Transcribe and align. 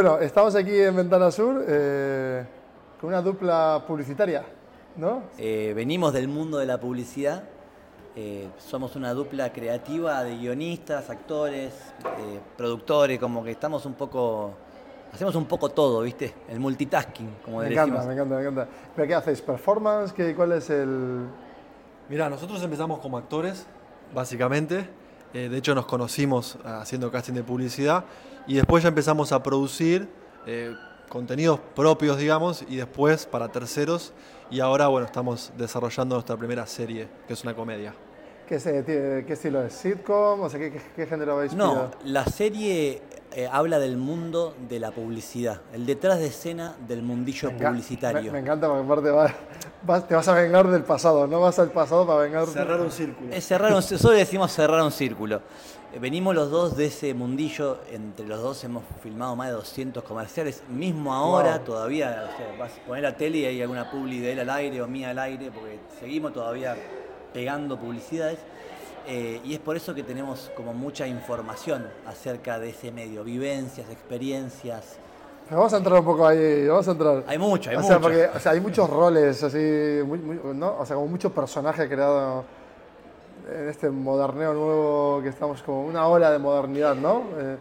Bueno, 0.00 0.20
estamos 0.20 0.54
aquí 0.54 0.78
en 0.78 0.94
Ventana 0.94 1.28
Sur 1.32 1.64
eh, 1.66 2.44
con 3.00 3.08
una 3.08 3.20
dupla 3.20 3.82
publicitaria, 3.84 4.44
¿no? 4.94 5.24
Eh, 5.36 5.72
venimos 5.74 6.12
del 6.12 6.28
mundo 6.28 6.58
de 6.58 6.66
la 6.66 6.78
publicidad. 6.78 7.42
eh, 8.14 8.48
somos 8.58 8.94
una 8.94 9.12
dupla 9.12 9.52
creativa 9.52 10.22
de 10.22 10.36
guionistas, 10.36 11.10
actores, 11.10 11.72
eh, 12.16 12.38
productores, 12.56 13.18
como 13.18 13.42
que 13.42 13.50
estamos 13.50 13.84
un 13.86 13.94
poco. 13.94 14.52
Hacemos 15.12 15.34
un 15.34 15.46
poco 15.46 15.68
todo, 15.70 16.02
¿viste? 16.02 16.32
El 16.48 16.60
multitasking, 16.60 17.34
como 17.44 17.58
Me 17.58 17.64
decimos. 17.64 17.88
encanta, 17.88 18.06
me 18.06 18.12
encanta, 18.14 18.34
me 18.36 18.40
encanta. 18.42 18.68
¿Pero 18.94 19.08
qué 19.08 19.14
hacéis? 19.16 19.40
¿Performance? 19.42 20.12
¿Qué, 20.12 20.32
¿Cuál 20.36 20.52
es 20.52 20.70
el...? 20.70 21.26
Mira, 22.08 22.30
nosotros 22.30 22.62
empezamos 22.62 23.00
como 23.00 23.18
actores, 23.18 23.66
básicamente. 24.14 24.88
Eh, 25.34 25.48
de 25.48 25.58
hecho, 25.58 25.74
nos 25.74 25.86
conocimos 25.86 26.58
haciendo 26.64 27.10
casting 27.10 27.34
de 27.34 27.44
publicidad 27.44 28.04
y 28.46 28.54
después 28.54 28.82
ya 28.82 28.88
empezamos 28.88 29.32
a 29.32 29.42
producir 29.42 30.08
eh, 30.46 30.74
contenidos 31.08 31.60
propios, 31.76 32.16
digamos, 32.16 32.64
y 32.68 32.76
después 32.76 33.26
para 33.26 33.48
terceros. 33.48 34.12
Y 34.50 34.60
ahora, 34.60 34.88
bueno, 34.88 35.06
estamos 35.06 35.52
desarrollando 35.58 36.16
nuestra 36.16 36.36
primera 36.36 36.66
serie, 36.66 37.08
que 37.26 37.34
es 37.34 37.42
una 37.44 37.54
comedia. 37.54 37.94
¿Qué, 38.48 38.58
se- 38.58 38.84
qué 39.26 39.32
estilo 39.32 39.62
es? 39.62 39.74
¿Sitcom? 39.74 40.40
O 40.40 40.48
sea, 40.48 40.58
¿qué, 40.58 40.72
qué, 40.72 40.80
qué 40.96 41.06
género 41.06 41.34
habéis 41.36 41.52
No, 41.54 41.70
pillado? 41.70 41.90
la 42.04 42.24
serie 42.24 43.02
eh, 43.32 43.48
habla 43.52 43.78
del 43.78 43.98
mundo 43.98 44.54
de 44.68 44.80
la 44.80 44.90
publicidad, 44.90 45.60
el 45.74 45.84
detrás 45.84 46.18
de 46.18 46.28
escena 46.28 46.74
del 46.88 47.02
mundillo 47.02 47.52
Me 47.52 47.58
publicitario. 47.58 48.22
Me, 48.22 48.30
me 48.32 48.38
encanta 48.38 48.66
porque 48.68 48.84
aparte 48.84 49.10
va- 49.10 49.34
vas- 49.84 50.08
te 50.08 50.14
vas 50.14 50.26
a 50.28 50.34
vengar 50.34 50.66
del 50.68 50.82
pasado, 50.82 51.26
no 51.26 51.40
vas 51.40 51.58
al 51.58 51.70
pasado 51.72 52.06
para 52.06 52.20
vengar... 52.20 52.44
un 52.80 52.90
círculo. 52.90 53.32
Es 53.34 53.44
cerrar 53.44 53.74
un, 53.74 53.82
solo 53.82 54.14
decimos 54.16 54.50
cerrar 54.50 54.82
un 54.82 54.92
círculo. 54.92 55.42
Eh, 55.92 55.98
Venimos 55.98 56.34
los 56.34 56.50
dos 56.50 56.74
de 56.76 56.86
ese 56.86 57.12
mundillo, 57.12 57.80
entre 57.90 58.26
los 58.26 58.40
dos 58.40 58.64
hemos 58.64 58.82
filmado 59.02 59.36
más 59.36 59.48
de 59.48 59.54
200 59.54 60.02
comerciales, 60.04 60.62
mismo 60.70 61.12
ahora 61.14 61.56
Wow. 61.58 61.64
todavía, 61.66 62.30
o 62.32 62.36
sea, 62.38 62.56
vas 62.58 62.72
a 62.78 62.86
poner 62.86 63.02
la 63.02 63.14
tele 63.14 63.38
y 63.38 63.44
hay 63.44 63.60
alguna 63.60 63.90
publi 63.90 64.20
de 64.20 64.32
él 64.32 64.40
al 64.40 64.48
aire 64.50 64.80
o 64.80 64.86
mía 64.88 65.10
al 65.10 65.18
aire, 65.18 65.50
porque 65.52 65.78
seguimos 66.00 66.32
todavía 66.32 66.74
pegando 67.32 67.78
publicidades. 67.78 68.38
Eh, 69.06 69.40
y 69.42 69.54
es 69.54 69.58
por 69.60 69.74
eso 69.76 69.94
que 69.94 70.02
tenemos 70.02 70.50
como 70.54 70.74
mucha 70.74 71.06
información 71.06 71.86
acerca 72.06 72.58
de 72.58 72.70
ese 72.70 72.90
medio, 72.92 73.24
vivencias, 73.24 73.88
experiencias. 73.90 74.98
Vamos 75.50 75.72
a 75.72 75.78
entrar 75.78 75.98
un 76.00 76.04
poco 76.04 76.26
ahí, 76.26 76.66
vamos 76.68 76.86
a 76.88 76.90
entrar. 76.90 77.24
Hay 77.26 77.38
mucho, 77.38 77.70
hay 77.70 77.76
o 77.76 77.78
mucho. 77.78 77.88
Sea, 77.88 78.00
porque, 78.00 78.26
o 78.26 78.38
sea, 78.38 78.52
hay 78.52 78.60
muchos 78.60 78.90
roles, 78.90 79.42
así, 79.42 79.56
muy- 80.04 80.18
muy- 80.18 80.38
¿no? 80.54 80.76
O 80.78 80.84
sea, 80.84 80.96
como 80.96 81.08
muchos 81.08 81.32
personajes 81.32 81.88
creados 81.88 82.44
en 83.50 83.68
este 83.70 83.88
moderneo 83.88 84.52
nuevo 84.52 85.20
que 85.22 85.30
estamos 85.30 85.62
como 85.62 85.86
una 85.86 86.06
ola 86.06 86.30
de 86.30 86.38
modernidad, 86.38 86.94
¿no? 86.94 87.22
Eh, 87.38 87.56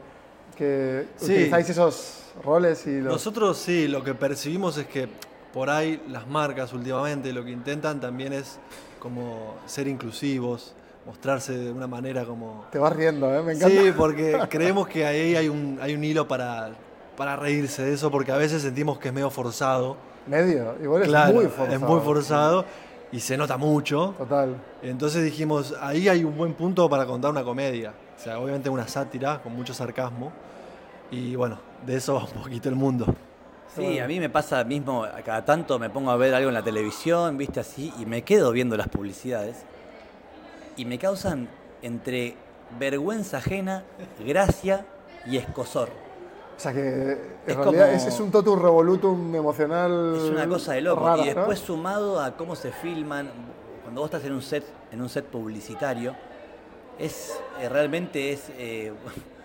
que 0.57 1.05
Sí. 1.15 1.31
utilizáis 1.31 1.69
esos 1.69 2.23
roles 2.43 2.85
y 2.87 2.99
los... 2.99 3.13
Nosotros 3.13 3.57
sí, 3.57 3.87
lo 3.87 4.03
que 4.03 4.13
percibimos 4.15 4.77
es 4.77 4.87
que 4.87 5.07
por 5.53 5.69
ahí 5.69 6.01
las 6.09 6.27
marcas 6.27 6.73
últimamente 6.73 7.31
lo 7.33 7.43
que 7.43 7.51
intentan 7.51 7.99
también 7.99 8.33
es 8.33 8.59
como 8.99 9.55
ser 9.65 9.87
inclusivos, 9.87 10.73
mostrarse 11.05 11.57
de 11.57 11.71
una 11.71 11.87
manera 11.87 12.25
como... 12.25 12.65
Te 12.71 12.79
vas 12.79 12.93
riendo, 12.95 13.33
¿eh? 13.33 13.41
Me 13.41 13.53
encanta. 13.53 13.81
Sí, 13.81 13.91
porque 13.95 14.39
creemos 14.49 14.87
que 14.87 15.05
ahí 15.05 15.35
hay 15.35 15.47
un, 15.47 15.79
hay 15.81 15.95
un 15.95 16.03
hilo 16.03 16.27
para, 16.27 16.71
para 17.15 17.35
reírse 17.35 17.83
de 17.83 17.93
eso, 17.93 18.11
porque 18.11 18.31
a 18.31 18.37
veces 18.37 18.61
sentimos 18.61 18.99
que 18.99 19.07
es 19.07 19.13
medio 19.13 19.29
forzado. 19.29 19.95
Medio, 20.27 20.75
igual 20.81 21.03
es 21.03 21.07
Claro, 21.07 21.33
muy 21.33 21.45
forzado. 21.45 21.73
Es 21.73 21.79
muy 21.79 21.99
forzado 22.01 22.65
y 23.11 23.19
se 23.19 23.37
nota 23.37 23.55
mucho. 23.57 24.13
Total. 24.17 24.55
Entonces 24.81 25.23
dijimos, 25.23 25.73
ahí 25.79 26.09
hay 26.09 26.23
un 26.23 26.35
buen 26.35 26.53
punto 26.53 26.89
para 26.89 27.05
contar 27.05 27.31
una 27.31 27.43
comedia. 27.43 27.93
O 28.17 28.21
sea, 28.21 28.39
obviamente 28.39 28.69
una 28.69 28.87
sátira 28.87 29.41
con 29.41 29.55
mucho 29.55 29.73
sarcasmo. 29.73 30.33
Y 31.09 31.35
bueno, 31.35 31.57
de 31.85 31.95
eso 31.95 32.15
va 32.15 32.25
un 32.25 32.43
poquito 32.43 32.67
el 32.67 32.75
mundo. 32.75 33.05
Sí, 33.75 33.99
a 33.99 34.07
mí 34.07 34.19
me 34.19 34.29
pasa 34.29 34.63
mismo, 34.63 35.05
cada 35.23 35.45
tanto 35.45 35.77
me 35.77 35.89
pongo 35.89 36.09
a 36.09 36.15
ver 36.17 36.33
algo 36.33 36.47
en 36.49 36.53
la 36.55 36.63
televisión, 36.63 37.37
viste 37.37 37.59
así, 37.59 37.93
y 37.99 38.05
me 38.05 38.23
quedo 38.23 38.51
viendo 38.51 38.75
las 38.77 38.87
publicidades. 38.87 39.57
Y 40.77 40.85
me 40.85 40.97
causan 40.97 41.47
entre 41.81 42.35
vergüenza 42.79 43.37
ajena, 43.37 43.83
gracia 44.25 44.85
y 45.25 45.37
escosor. 45.37 45.89
O 46.55 46.59
sea 46.59 46.73
que 46.73 46.79
en 46.79 47.11
Es 47.45 47.55
realidad 47.55 47.63
como- 47.65 47.81
es, 47.97 48.05
es 48.05 48.19
un 48.19 48.31
totum 48.31 48.59
revolutum 48.59 49.35
emocional. 49.35 50.15
Es 50.17 50.23
una 50.23 50.47
cosa 50.47 50.73
de 50.73 50.81
loco. 50.81 51.05
rara, 51.05 51.17
y 51.23 51.29
¿no? 51.29 51.35
después 51.35 51.59
sumado 51.59 52.19
a 52.19 52.35
cómo 52.35 52.55
se 52.55 52.71
filman, 52.71 53.29
cuando 53.83 54.01
vos 54.01 54.07
estás 54.07 54.25
en 54.25 54.33
un 54.33 54.41
set, 54.41 54.63
en 54.91 55.01
un 55.01 55.09
set 55.09 55.25
publicitario, 55.25 56.15
es 56.97 57.39
eh, 57.61 57.69
realmente 57.69 58.31
es 58.31 58.49
eh, 58.57 58.91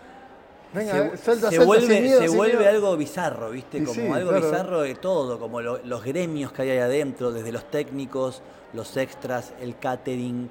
Venga, 0.72 0.93
se, 0.93 0.99
eh, 1.06 1.16
suelta, 1.22 1.50
se 1.50 1.59
vuelve, 1.65 2.00
miedo, 2.00 2.21
se 2.21 2.28
algo 2.69 2.97
bizarro, 2.97 3.50
¿viste? 3.50 3.78
Y 3.78 3.83
Como 3.84 3.94
sí, 3.94 4.00
algo 4.09 4.31
claro. 4.31 4.47
bizarro 4.50 4.81
de 4.83 4.94
todo, 4.94 5.38
como 5.38 5.60
lo- 5.60 5.78
los 5.84 6.03
gremios 6.05 6.53
que 6.53 6.62
hay 6.62 6.71
ahí 6.71 6.78
adentro, 6.78 7.31
desde 7.33 7.53
los 7.53 7.71
técnicos, 7.71 8.43
los 8.72 8.97
extras, 8.97 9.53
el 9.61 9.78
catering, 9.78 10.50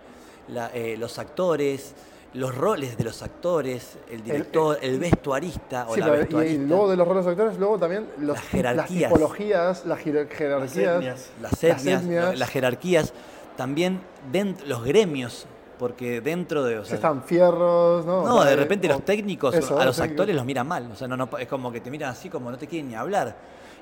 la- 0.49 0.69
eh, 0.73 0.95
los 0.97 1.17
actores, 1.17 1.93
los 2.33 2.55
roles 2.55 2.97
de 2.97 3.03
los 3.03 3.21
actores, 3.23 3.97
el 4.09 4.23
director, 4.23 4.77
el, 4.81 4.99
vestuarista 4.99 5.85
o 5.89 5.95
Sí, 5.95 5.99
la 5.99 6.05
pero 6.05 6.15
y- 6.15 6.19
vestuarista. 6.19 6.63
luego 6.67 6.89
de 6.89 6.95
los 6.97 7.07
roles 7.07 7.25
de 7.25 7.31
actores, 7.31 7.57
luego 7.57 7.77
también 7.79 8.07
los, 8.19 8.35
Las 8.37 8.45
jerarquías. 8.47 8.87
las 8.87 9.09
tipologías, 9.09 9.85
las 9.85 9.99
jer- 9.99 10.29
jerarquías. 10.29 10.95
etnias. 10.97 11.29
las 11.41 11.63
etnias, 11.63 12.03
etnias. 12.03 12.39
las 12.39 12.49
jerarquías, 12.49 13.13
también 13.57 14.01
dentro, 14.31 14.65
los 14.67 14.83
gremios, 14.85 15.45
porque 15.81 16.21
dentro 16.21 16.63
de... 16.63 16.77
o 16.77 16.85
sea, 16.85 16.93
están 16.93 17.23
fierros, 17.23 18.05
¿no? 18.05 18.23
no, 18.23 18.43
de 18.43 18.53
eh, 18.53 18.55
repente 18.55 18.87
los 18.87 19.03
técnicos 19.03 19.55
eso, 19.55 19.79
a 19.79 19.83
los 19.83 19.95
técnicos. 19.95 20.11
actores 20.11 20.35
los 20.35 20.45
miran 20.45 20.67
mal, 20.67 20.87
o 20.91 20.95
sea, 20.95 21.07
no, 21.07 21.17
no, 21.17 21.27
es 21.39 21.47
como 21.47 21.71
que 21.71 21.81
te 21.81 21.89
miran 21.89 22.11
así 22.11 22.29
como 22.29 22.51
no 22.51 22.57
te 22.59 22.67
quieren 22.67 22.89
ni 22.89 22.93
hablar. 22.93 23.35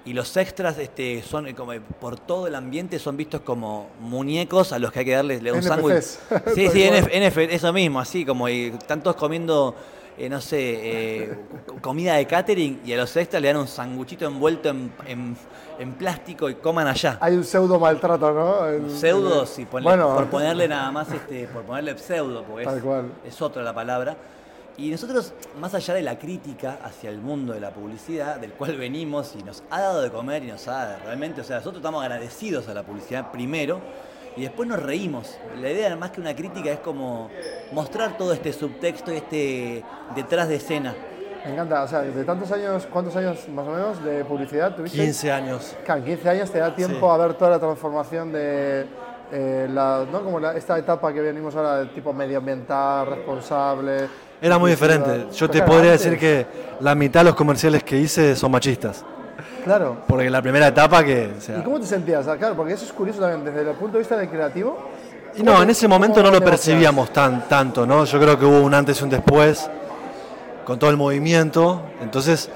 Y 0.05 0.13
los 0.13 0.37
extras 0.37 0.77
este, 0.77 1.21
son 1.21 1.47
eh, 1.47 1.53
como 1.53 1.73
por 1.99 2.17
todo 2.17 2.47
el 2.47 2.55
ambiente 2.55 2.99
son 2.99 3.17
vistos 3.17 3.41
como 3.41 3.89
muñecos 3.99 4.71
a 4.71 4.79
los 4.79 4.93
que 4.93 4.99
hay 4.99 5.05
que 5.05 5.11
darles 5.11 5.41
un 5.51 5.61
sándwich. 5.61 6.05
Sí, 6.55 6.69
sí. 6.69 6.89
NF, 6.89 7.09
NF, 7.13 7.37
eso 7.37 7.73
mismo, 7.73 7.99
así 7.99 8.23
como 8.23 8.47
y 8.47 8.67
están 8.67 9.03
todos 9.03 9.17
comiendo, 9.17 9.75
eh, 10.19 10.29
no 10.29 10.41
sé, 10.41 10.57
eh, 10.59 11.39
co- 11.65 11.77
comida 11.81 12.15
de 12.15 12.27
catering 12.27 12.81
y 12.85 12.93
a 12.93 12.97
los 12.97 13.15
extras 13.15 13.41
le 13.41 13.47
dan 13.47 13.57
un 13.57 13.67
sanguchito 13.67 14.25
envuelto 14.25 14.69
en, 14.69 14.91
en- 15.07 15.37
en 15.79 15.93
plástico 15.93 16.49
y 16.49 16.55
coman 16.55 16.87
allá. 16.87 17.17
Hay 17.21 17.35
un 17.37 17.43
pseudo 17.45 17.79
maltrato, 17.79 18.31
¿no? 18.33 18.67
En- 18.69 18.89
Pseudo, 18.91 19.45
sí, 19.45 19.65
ponle- 19.65 19.83
bueno, 19.83 20.13
por 20.15 20.27
ponerle 20.27 20.67
nada 20.67 20.91
más, 20.91 21.09
este, 21.11 21.47
por 21.47 21.63
ponerle 21.63 21.97
pseudo, 21.97 22.43
porque 22.43 22.65
Tal 22.65 22.77
es, 22.77 22.83
cual. 22.83 23.11
es 23.25 23.41
otra 23.41 23.63
la 23.63 23.73
palabra. 23.73 24.17
Y 24.77 24.89
nosotros, 24.91 25.33
más 25.59 25.73
allá 25.73 25.93
de 25.93 26.01
la 26.01 26.17
crítica 26.17 26.79
hacia 26.83 27.09
el 27.09 27.17
mundo 27.19 27.51
de 27.53 27.59
la 27.59 27.71
publicidad, 27.71 28.37
del 28.37 28.51
cual 28.53 28.77
venimos 28.77 29.33
y 29.37 29.43
nos 29.43 29.61
ha 29.69 29.81
dado 29.81 30.01
de 30.01 30.09
comer 30.09 30.43
y 30.43 30.47
nos 30.47 30.67
ha 30.69 30.71
dado 30.85 30.97
realmente, 31.05 31.41
o 31.41 31.43
sea, 31.43 31.57
nosotros 31.57 31.79
estamos 31.81 32.01
agradecidos 32.01 32.67
a 32.69 32.73
la 32.73 32.83
publicidad 32.83 33.31
primero 33.31 33.79
y 34.39 34.43
después 34.43 34.67
nos 34.69 34.81
reímos. 34.81 35.37
La 35.59 35.69
idea, 35.69 35.95
más 35.97 36.11
que 36.11 36.21
una 36.21 36.33
crítica, 36.35 36.71
es 36.71 36.79
como 36.79 37.29
mostrar 37.73 38.17
todo 38.17 38.31
este 38.33 38.53
subtexto 38.53 39.11
y 39.13 39.17
este 39.17 39.83
detrás 40.15 40.47
de 40.47 40.55
escena. 40.55 40.95
Me 41.45 41.53
encanta, 41.53 41.83
o 41.83 41.87
sea, 41.87 42.01
de 42.01 42.23
tantos 42.23 42.51
años, 42.51 42.87
¿cuántos 42.91 43.15
años 43.15 43.47
más 43.49 43.67
o 43.67 43.71
menos 43.71 44.03
de 44.03 44.23
publicidad 44.25 44.75
tuviste? 44.75 44.97
15 44.97 45.31
años. 45.31 45.75
Claro, 45.85 45.99
en 46.01 46.05
15 46.05 46.29
años 46.29 46.51
te 46.51 46.59
da 46.59 46.73
tiempo 46.75 46.99
Sí. 47.07 47.13
a 47.13 47.17
ver 47.17 47.33
toda 47.35 47.51
la 47.51 47.59
transformación 47.59 48.31
de 48.31 48.85
eh, 49.31 49.67
la, 49.69 50.05
¿no? 50.11 50.23
como 50.23 50.39
la- 50.39 50.55
esta 50.55 50.77
etapa 50.79 51.13
que 51.13 51.21
venimos 51.21 51.55
ahora 51.55 51.77
de 51.81 51.85
tipo 51.87 52.11
medioambiental, 52.13 53.05
responsable. 53.07 54.07
Era 54.41 54.57
muy 54.57 54.71
diferente. 54.71 55.27
Yo 55.33 55.47
te 55.49 55.59
Claro, 55.59 55.71
podría 55.73 55.91
antes, 55.91 56.03
decir 56.05 56.19
que 56.19 56.47
la 56.79 56.95
mitad 56.95 57.19
de 57.21 57.25
los 57.25 57.35
comerciales 57.35 57.83
que 57.83 57.97
hice 57.97 58.35
son 58.35 58.51
machistas. 58.51 59.05
Claro. 59.63 59.97
Porque 60.07 60.29
la 60.29 60.41
primera 60.41 60.67
etapa 60.67 61.03
que... 61.03 61.33
o 61.37 61.41
sea, 61.41 61.59
¿Y 61.59 61.61
cómo 61.63 61.79
te 61.79 61.85
sentías? 61.85 62.27
Ah, 62.27 62.37
Claro, 62.37 62.55
porque 62.55 62.73
eso 62.73 62.85
es 62.85 62.93
curioso 62.93 63.19
también, 63.21 63.43
desde 63.45 63.69
el 63.69 63.75
punto 63.77 63.93
de 63.93 63.99
vista 63.99 64.17
del 64.17 64.29
creativo. 64.29 64.77
Y 65.35 65.43
no, 65.43 65.61
en 65.61 65.69
ese 65.69 65.87
momento 65.87 66.23
no 66.23 66.31
lo 66.31 66.41
percibíamos 66.41 67.11
tan, 67.13 67.47
tanto, 67.47 67.85
¿no? 67.85 68.03
Yo 68.05 68.19
creo 68.19 68.37
que 68.39 68.45
hubo 68.45 68.61
un 68.61 68.73
antes 68.73 68.99
y 68.99 69.03
un 69.03 69.09
después 69.11 69.69
con 70.65 70.79
todo 70.79 70.89
el 70.89 70.97
movimiento. 70.97 71.81
Entonces, 72.01 72.49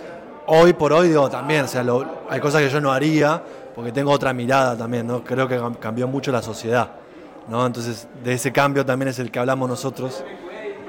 hoy 0.48 0.74
por 0.74 0.92
hoy, 0.94 1.10
digo, 1.10 1.30
también, 1.30 1.66
o 1.66 1.68
sea, 1.68 1.84
lo- 1.84 2.06
hay 2.30 2.40
cosas 2.40 2.62
que 2.62 2.70
yo 2.70 2.82
no 2.82 2.92
haría 2.92 3.42
porque 3.76 3.92
tengo 3.92 4.12
otra 4.12 4.34
mirada 4.34 4.76
también, 4.78 5.06
¿no? 5.08 5.24
Creo 5.24 5.48
que 5.48 5.60
cam- 5.60 5.78
cambió 5.78 6.08
mucho 6.08 6.32
la 6.32 6.42
sociedad, 6.42 6.90
¿no? 7.48 7.66
Entonces, 7.66 8.08
de 8.24 8.34
ese 8.34 8.52
cambio 8.52 8.86
también 8.86 9.10
es 9.10 9.20
el 9.20 9.30
que 9.32 9.40
hablamos 9.40 9.70
nosotros. 9.70 10.24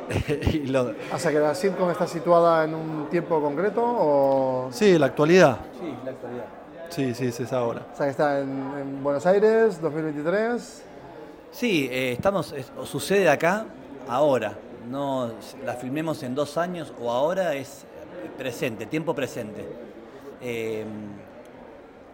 Y 0.52 0.66
lo- 0.66 0.92
O 1.12 1.18
sea, 1.18 1.30
que 1.30 1.38
la 1.38 1.54
sitcom 1.54 1.90
está 1.90 2.06
situada 2.06 2.64
en 2.64 2.74
un 2.74 3.08
tiempo 3.10 3.40
concreto 3.40 3.82
o... 3.84 4.68
sí, 4.72 4.98
la 4.98 5.06
actualidad. 5.06 5.58
Sí, 5.80 5.94
la 6.04 6.10
actualidad. 6.10 6.44
Sí, 6.90 7.14
sí, 7.14 7.32
sí, 7.32 7.42
es 7.42 7.52
ahora. 7.52 7.86
O 7.92 7.96
sea, 7.96 8.06
que 8.06 8.10
está 8.12 8.40
en, 8.40 8.48
en 8.78 9.02
Buenos 9.02 9.26
Aires, 9.26 9.80
2023. 9.80 10.82
Sí, 11.50 11.88
eh, 11.90 12.12
estamos, 12.12 12.52
es- 12.52 12.70
o 12.78 12.84
sucede 12.86 13.28
acá, 13.28 13.66
ahora. 14.08 14.54
No 14.90 15.30
la 15.64 15.74
filmemos 15.74 16.22
en 16.22 16.34
dos 16.34 16.58
años 16.58 16.92
o 17.00 17.10
ahora 17.10 17.54
es 17.54 17.84
presente, 18.36 18.84
tiempo 18.86 19.14
presente. 19.14 19.66
Eh, 20.42 20.84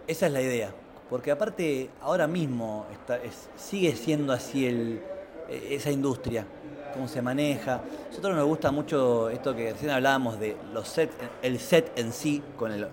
esa 0.07 0.27
es 0.27 0.33
la 0.33 0.41
idea. 0.41 0.71
Porque 1.09 1.33
aparte, 1.33 1.91
ahora 2.01 2.27
mismo 2.29 2.87
está- 2.93 3.17
es- 3.17 3.49
sigue 3.57 3.97
siendo 3.97 4.33
así 4.33 4.67
el, 4.67 5.03
eh, 5.49 5.69
esa 5.73 5.91
industria. 5.91 6.47
Cómo 6.93 7.09
se 7.09 7.23
maneja. 7.23 7.75
A 7.77 7.81
nosotros 8.09 8.35
nos 8.37 8.47
gusta 8.47 8.71
mucho 8.71 9.29
esto 9.31 9.55
que 9.55 9.73
recién 9.73 9.91
hablábamos 9.91 10.39
de 10.39 10.57
los 10.73 10.89
sets, 10.89 11.15
el 11.43 11.59
set 11.59 11.93
en 11.99 12.13
sí, 12.13 12.43
con 12.57 12.73
el, 12.73 12.87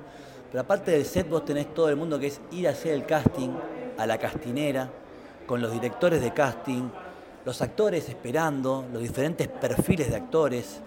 pero 0.51 0.61
aparte 0.61 0.91
del 0.91 1.05
set 1.05 1.29
vos 1.29 1.43
tenés 1.45 1.73
todo 1.73 1.89
el 1.89 1.95
mundo 1.95 2.19
que 2.19 2.27
es 2.27 2.39
ir 2.51 2.67
a 2.67 2.71
hacer 2.71 2.93
el 2.93 3.05
casting, 3.05 3.49
a 3.97 4.05
la 4.05 4.17
castinera, 4.17 4.89
con 5.45 5.61
los 5.61 5.71
directores 5.71 6.21
de 6.21 6.31
casting, 6.33 6.89
los 7.45 7.61
actores 7.61 8.07
esperando, 8.09 8.85
los 8.91 9.01
diferentes 9.01 9.47
perfiles 9.47 10.09
de 10.09 10.15
actores. 10.17 10.81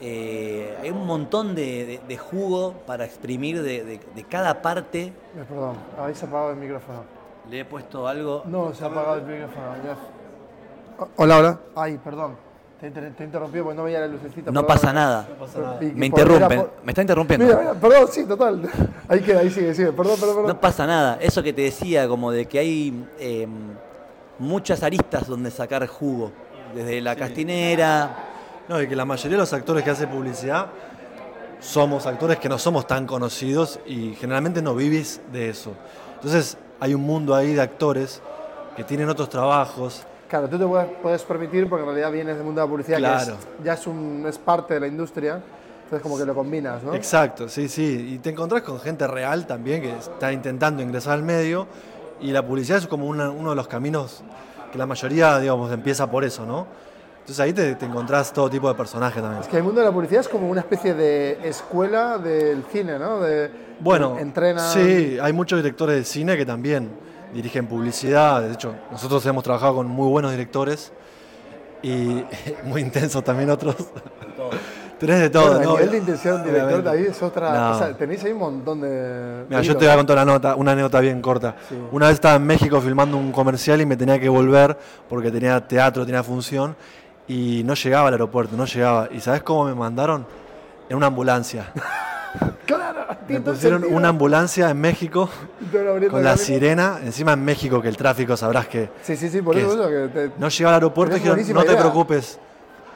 Eh, 0.00 0.76
hay 0.82 0.90
un 0.90 1.06
montón 1.06 1.54
de, 1.54 1.86
de- 1.86 2.00
de 2.06 2.18
jugo 2.18 2.74
para 2.86 3.04
exprimir 3.06 3.62
de, 3.62 4.00
cada 4.28 4.60
parte. 4.60 5.04
Eh, 5.04 5.12
Perdón, 5.48 5.76
habéis 5.98 6.22
apagado 6.22 6.50
el 6.50 6.56
micrófono. 6.56 7.04
Le 7.48 7.60
he 7.60 7.64
puesto 7.64 8.06
algo. 8.08 8.42
No, 8.46 8.74
se 8.74 8.84
ha 8.84 8.88
apagado 8.88 9.16
el 9.16 9.22
micrófono. 9.24 9.66
ya. 9.84 9.96
Hola, 11.16 11.38
hola. 11.38 11.60
Ay, 11.76 11.98
perdón. 12.02 12.36
Te, 12.80 12.88
inter- 12.88 13.14
te 13.16 13.22
he 13.22 13.26
interrumpido 13.26 13.64
porque 13.64 13.76
no 13.76 13.84
veía 13.84 14.00
la 14.00 14.08
lucecita. 14.08 14.50
No 14.50 14.62
perdón. 14.62 14.66
pasa 14.66 14.92
nada. 14.92 15.28
Y- 15.80 15.86
y 15.86 15.92
Me 15.92 16.06
interrumpen. 16.06 16.60
por- 16.60 16.72
Me 16.84 16.92
está 16.92 17.00
interrumpiendo. 17.02 17.46
Mira, 17.46 17.58
mira, 17.58 17.74
perdón, 17.74 18.08
sí, 18.10 18.24
total. 18.24 18.68
Ahí 19.08 19.20
queda, 19.20 19.40
ahí 19.40 19.50
sigue, 19.50 19.74
sigue. 19.74 19.92
Perdón, 19.92 20.16
perdón, 20.18 20.34
perdón. 20.36 20.46
No 20.54 20.60
pasa 20.60 20.86
nada. 20.86 21.18
Eso 21.20 21.42
que 21.42 21.52
te 21.52 21.62
decía, 21.62 22.06
como 22.08 22.30
de 22.30 22.46
que 22.46 22.58
hay 22.58 23.06
eh, 23.18 23.46
muchas 24.38 24.82
aristas 24.82 25.26
donde 25.26 25.50
sacar 25.50 25.86
jugo. 25.86 26.32
Desde 26.74 27.00
la 27.00 27.14
castinera. 27.16 28.16
No, 28.68 28.80
y 28.82 28.88
que 28.88 28.96
la 28.96 29.04
mayoría 29.04 29.36
de 29.36 29.40
los 29.42 29.52
actores 29.52 29.84
que 29.84 29.90
hacen 29.90 30.08
publicidad 30.08 30.66
somos 31.60 32.06
actores 32.06 32.38
que 32.38 32.48
no 32.48 32.58
somos 32.58 32.86
tan 32.86 33.06
conocidos 33.06 33.78
y 33.86 34.14
generalmente 34.14 34.60
no 34.60 34.74
vivís 34.74 35.20
de 35.32 35.48
eso. 35.50 35.72
Entonces 36.16 36.58
hay 36.80 36.92
un 36.94 37.02
mundo 37.02 37.34
ahí 37.34 37.54
de 37.54 37.62
actores 37.62 38.20
que 38.76 38.84
tienen 38.84 39.08
otros 39.08 39.28
trabajos. 39.28 40.04
Claro, 40.34 40.48
tú 40.48 40.58
te 40.58 40.66
puedes, 41.00 41.22
permitir 41.22 41.68
porque 41.68 41.82
en 41.84 41.90
realidad 41.90 42.10
vienes 42.10 42.34
del 42.34 42.44
mundo 42.44 42.60
de 42.60 42.66
la 42.66 42.70
publicidad, 42.72 42.98
Claro. 42.98 43.24
que 43.24 43.32
es- 43.60 43.64
ya 43.64 43.74
es, 43.74 43.86
un, 43.86 44.24
es 44.28 44.36
parte 44.36 44.74
de 44.74 44.80
la 44.80 44.88
industria. 44.88 45.40
Entonces, 45.84 46.02
como 46.02 46.18
que 46.18 46.24
lo 46.24 46.34
combinas, 46.34 46.82
¿no? 46.82 46.92
Exacto, 46.92 47.48
sí, 47.48 47.68
sí. 47.68 48.14
Y 48.14 48.18
te 48.18 48.30
encontrás 48.30 48.62
con 48.62 48.80
gente 48.80 49.06
real 49.06 49.46
también 49.46 49.80
que 49.80 49.92
está 49.96 50.32
intentando 50.32 50.82
ingresar 50.82 51.12
al 51.12 51.22
medio 51.22 51.68
y 52.20 52.32
la 52.32 52.44
publicidad 52.44 52.78
es 52.78 52.88
como 52.88 53.06
una- 53.06 53.30
uno 53.30 53.50
de 53.50 53.54
los 53.56 53.68
caminos 53.68 54.24
que 54.72 54.76
la 54.78 54.86
mayoría, 54.86 55.38
digamos, 55.38 55.70
empieza 55.72 56.10
por 56.10 56.24
eso, 56.24 56.44
¿no? 56.44 56.66
Entonces 57.20 57.38
ahí 57.38 57.52
te, 57.52 57.76
te 57.76 57.86
encontrás 57.86 58.32
todo 58.32 58.50
tipo 58.50 58.66
de 58.68 58.74
personajes 58.74 59.22
también. 59.22 59.40
Es 59.40 59.46
que 59.48 59.58
el 59.58 59.62
mundo 59.62 59.82
de 59.82 59.86
la 59.86 59.92
publicidad 59.92 60.22
es 60.22 60.28
como 60.28 60.48
una 60.50 60.62
especie 60.62 60.94
de 60.94 61.38
escuela 61.48 62.18
del 62.18 62.64
cine, 62.72 62.98
¿no? 62.98 63.20
De, 63.20 63.52
Bueno, 63.78 64.18
entrenan. 64.18 64.68
sí, 64.72 65.16
hay 65.22 65.32
muchos 65.32 65.60
directores 65.60 65.94
de 65.94 66.04
cine 66.04 66.36
que 66.36 66.44
también 66.44 66.90
dirigen 67.34 67.66
publicidad. 67.66 68.42
De 68.42 68.54
hecho, 68.54 68.74
nosotros 68.90 69.24
hemos 69.26 69.42
trabajado 69.44 69.74
con 69.76 69.86
muy 69.88 70.08
buenos 70.08 70.30
directores 70.30 70.92
y 71.82 72.24
muy 72.64 72.80
intensos 72.80 73.22
también 73.22 73.50
otros. 73.50 73.76
Tenés 74.98 75.20
de 75.20 75.30
todo, 75.30 75.56
Bueno, 75.56 75.58
el 75.60 75.64
¿no? 75.66 75.72
nivel 75.74 75.90
de 75.90 75.98
intensidad 75.98 76.34
de 76.34 76.38
un 76.38 76.44
director 76.46 76.88
ahí 76.88 77.02
es 77.02 77.22
otra. 77.22 77.52
No. 77.52 77.70
o 77.72 77.78
sea, 77.78 77.96
tenéis 77.96 78.24
ahí 78.24 78.32
un 78.32 78.38
montón 78.38 78.80
de. 78.80 79.44
Mira, 79.48 79.60
yo 79.60 79.76
te 79.76 79.84
voy 79.84 79.92
a 79.92 79.96
contar 79.96 80.16
una, 80.16 80.24
nota, 80.24 80.54
una 80.54 80.72
anécdota 80.72 81.00
bien 81.00 81.20
corta. 81.20 81.56
Sí. 81.68 81.76
Una 81.90 82.06
vez 82.06 82.14
estaba 82.14 82.36
en 82.36 82.46
México 82.46 82.80
filmando 82.80 83.16
un 83.16 83.32
comercial 83.32 83.80
y 83.80 83.86
me 83.86 83.96
tenía 83.96 84.18
que 84.20 84.28
volver 84.28 84.78
porque 85.08 85.30
tenía 85.30 85.66
teatro, 85.66 86.06
tenía 86.06 86.22
función 86.22 86.76
y 87.26 87.62
no 87.64 87.74
llegaba 87.74 88.08
al 88.08 88.14
aeropuerto, 88.14 88.56
no 88.56 88.66
llegaba. 88.66 89.08
¿Y 89.10 89.20
sabes 89.20 89.42
cómo 89.42 89.64
me 89.64 89.74
mandaron? 89.74 90.26
En 90.88 90.96
una 90.96 91.06
ambulancia. 91.06 91.72
Claro, 92.66 92.83
Me 93.28 93.40
pusieron 93.40 93.84
una 93.84 94.08
ambulancia 94.08 94.70
en 94.70 94.80
México 94.80 95.28
con 96.10 96.22
la 96.24 96.36
sirena. 96.36 96.98
Encima 97.02 97.32
en 97.32 97.44
México, 97.44 97.80
que 97.80 97.88
el 97.88 97.96
tráfico 97.96 98.36
sabrás 98.36 98.68
que 98.68 98.90
Sí, 99.02 99.16
sí, 99.16 99.28
sí, 99.28 99.40
por 99.42 99.54
¿Qué 99.54 99.62
eso, 99.62 99.72
es? 99.72 99.78
eso 99.80 99.88
que 99.88 100.08
te- 100.28 100.32
no 100.38 100.48
llegaba 100.48 100.76
al 100.76 100.82
aeropuerto 100.82 101.16
y 101.16 101.20
dijeron, 101.20 101.54
no 101.54 101.64
te 101.64 101.76
preocupes, 101.76 102.38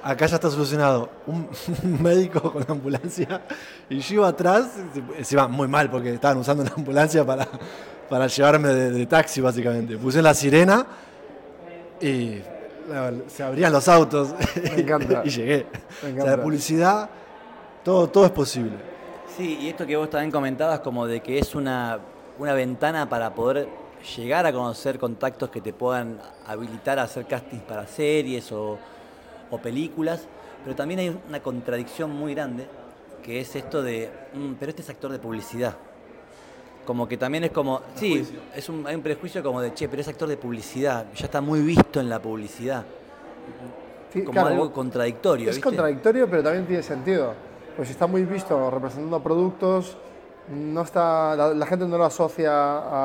acá 0.03 0.27
ya 0.27 0.37
está 0.37 0.51
solucionado. 0.51 1.11
Un, 1.27 1.49
un 1.85 2.03
médico 2.03 2.53
con 2.53 2.65
la 2.67 2.73
ambulancia 2.73 3.43
y 3.89 3.99
yo 4.01 4.15
iba 4.17 4.29
atrás, 4.29 4.67
encima 5.17 5.49
muy 5.49 5.69
mal 5.69 5.91
porque 5.91 6.13
estaban 6.15 6.39
usando 6.39 6.63
una 6.63 6.73
ambulancia 6.77 7.25
para, 7.25 7.47
para 8.09 8.27
llevarme 8.27 8.69
de, 8.69 8.91
de 8.91 9.07
taxi 9.07 9.41
básicamente. 9.41 9.97
Puse 9.97 10.21
la 10.23 10.35
sirena 10.35 10.87
y 12.01 12.41
la- 12.91 13.13
se 13.29 13.43
abrían 13.43 13.73
los 13.73 13.89
autos 13.89 14.35
Me 14.75 14.81
encanta. 14.83 15.23
y 15.25 15.31
llegué. 15.31 15.67
Me 15.67 15.79
O 15.79 16.01
sea, 16.01 16.11
encanta. 16.11 16.31
de 16.37 16.39
publicidad, 16.39 17.11
todo, 17.85 18.09
todo 18.09 18.25
es 18.27 18.31
posible. 18.33 18.73
Sí, 19.39 19.57
y 19.61 19.69
esto 19.69 19.87
que 19.87 19.97
vos 19.97 20.11
también 20.11 20.33
comentabas 20.33 20.81
como 20.81 21.07
de 21.07 21.21
que 21.21 21.39
es 21.39 21.55
una, 21.55 22.01
una 22.41 22.55
ventana 22.55 23.09
para 23.09 23.33
poder 23.33 23.69
llegar 24.17 24.45
a 24.45 24.53
conocer 24.53 24.99
contactos 24.99 25.49
que 25.49 25.61
te 25.61 25.73
puedan 25.73 26.19
habilitar 26.45 26.99
a 26.99 27.05
hacer 27.05 27.25
castings 27.25 27.63
para 27.63 27.87
series 27.87 28.51
o, 28.51 28.77
o 29.49 29.59
películas, 29.59 30.27
pero 30.65 30.75
también 30.75 30.99
hay 30.99 31.21
una 31.29 31.41
contradicción 31.41 32.11
muy 32.11 32.35
grande, 32.35 32.67
que 33.23 33.39
es 33.41 33.55
esto 33.55 33.81
de, 33.81 34.11
"Mm, 34.35 34.55
pero 34.59 34.71
este 34.71 34.83
es 34.83 34.91
actor 34.91 35.13
de 35.13 35.21
publicidad. 35.21 35.77
Como 36.85 37.07
que 37.07 37.17
también 37.17 37.45
es 37.45 37.53
como, 37.53 37.83
sí, 37.95 38.27
es 38.57 38.69
un, 38.69 38.85
hay 38.89 38.97
un 38.97 39.03
prejuicio 39.03 39.41
como 39.41 39.61
de, 39.61 39.73
che, 39.73 39.89
pero 39.89 40.03
es 40.03 40.09
actor 40.09 40.29
de 40.29 40.37
publicidad, 40.37 41.07
ya 41.15 41.27
está 41.27 41.41
muy 41.41 41.61
visto 41.61 42.01
en 42.01 42.09
la 42.09 42.21
publicidad. 42.21 42.85
Como 44.13 44.33
claro, 44.33 44.49
algo 44.49 44.73
contradictorio. 44.73 45.49
Es 45.51 45.55
¿viste? 45.55 45.63
contradictorio, 45.63 46.29
pero 46.29 46.43
también 46.43 46.67
tiene 46.67 46.83
sentido. 46.83 47.35
Pues 47.79 47.91
está 47.91 48.09
muy 48.09 48.25
visto 48.25 48.73
representando 48.73 49.23
productos, 49.23 49.97
no 50.49 50.83
está, 50.83 51.37
la, 51.37 51.55
la 51.55 51.65
gente 51.65 51.87
no 51.87 51.97
lo 51.97 52.07
asocia 52.07 52.51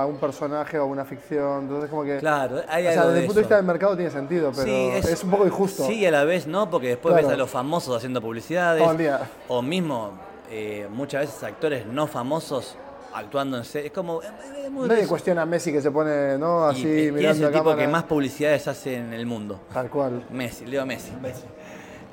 a 0.01 0.07
un 0.07 0.17
personaje 0.17 0.79
o 0.79 0.81
a 0.81 0.85
una 0.85 1.05
ficción. 1.05 1.65
Entonces, 1.65 1.91
como 1.91 2.03
que. 2.03 2.17
Claro, 2.17 2.59
hay 2.67 2.87
o 2.87 2.91
sea, 2.91 3.01
algo 3.01 3.09
desde 3.09 3.13
de 3.13 3.19
el 3.19 3.25
punto 3.27 3.35
de 3.35 3.41
vista 3.41 3.55
del 3.57 3.65
mercado 3.65 3.95
tiene 3.95 4.09
sentido, 4.09 4.51
pero 4.51 4.63
Sí, 4.63 4.89
es, 4.95 5.23
un 5.23 5.29
poco 5.29 5.45
injusto. 5.45 5.85
Sí, 5.85 5.99
y 5.99 6.05
a 6.07 6.11
la 6.11 6.23
vez 6.23 6.47
no, 6.47 6.71
porque 6.71 6.87
después 6.87 7.13
Claro. 7.13 7.27
ves 7.27 7.35
a 7.35 7.37
los 7.37 7.51
famosos 7.51 7.95
haciendo 7.95 8.19
publicidades. 8.19 8.81
Todo 8.81 8.93
el 8.93 8.97
día. 8.97 9.29
O 9.47 9.61
mismo, 9.61 10.13
eh, 10.49 10.87
muchas 10.89 11.21
veces 11.21 11.43
actores 11.43 11.85
no 11.85 12.07
famosos 12.07 12.75
actuando 13.13 13.57
en 13.57 13.65
series. 13.65 13.91
Es 13.91 13.95
como. 13.95 14.23
eh, 14.23 14.27
eh, 14.65 14.69
muy 14.71 14.87
Nadie 14.87 15.05
cuestiona 15.05 15.43
a 15.43 15.45
Messi 15.45 15.71
que 15.71 15.81
se 15.83 15.91
pone, 15.91 16.39
¿no? 16.39 16.67
Y, 16.67 16.71
Así 16.71 16.87
eh, 16.87 16.93
¿Quién 16.93 17.07
es 17.07 17.13
mirando 17.13 17.47
el 17.47 17.53
tipo 17.53 17.63
cámara. 17.65 17.85
que 17.85 17.91
más 17.91 18.03
publicidades 18.05 18.67
hace 18.67 18.95
en 18.95 19.13
el 19.13 19.27
mundo? 19.27 19.59
Tal 19.71 19.87
cual. 19.91 20.25
Messi, 20.31 20.65
Leo 20.65 20.83
Messi. 20.83 21.11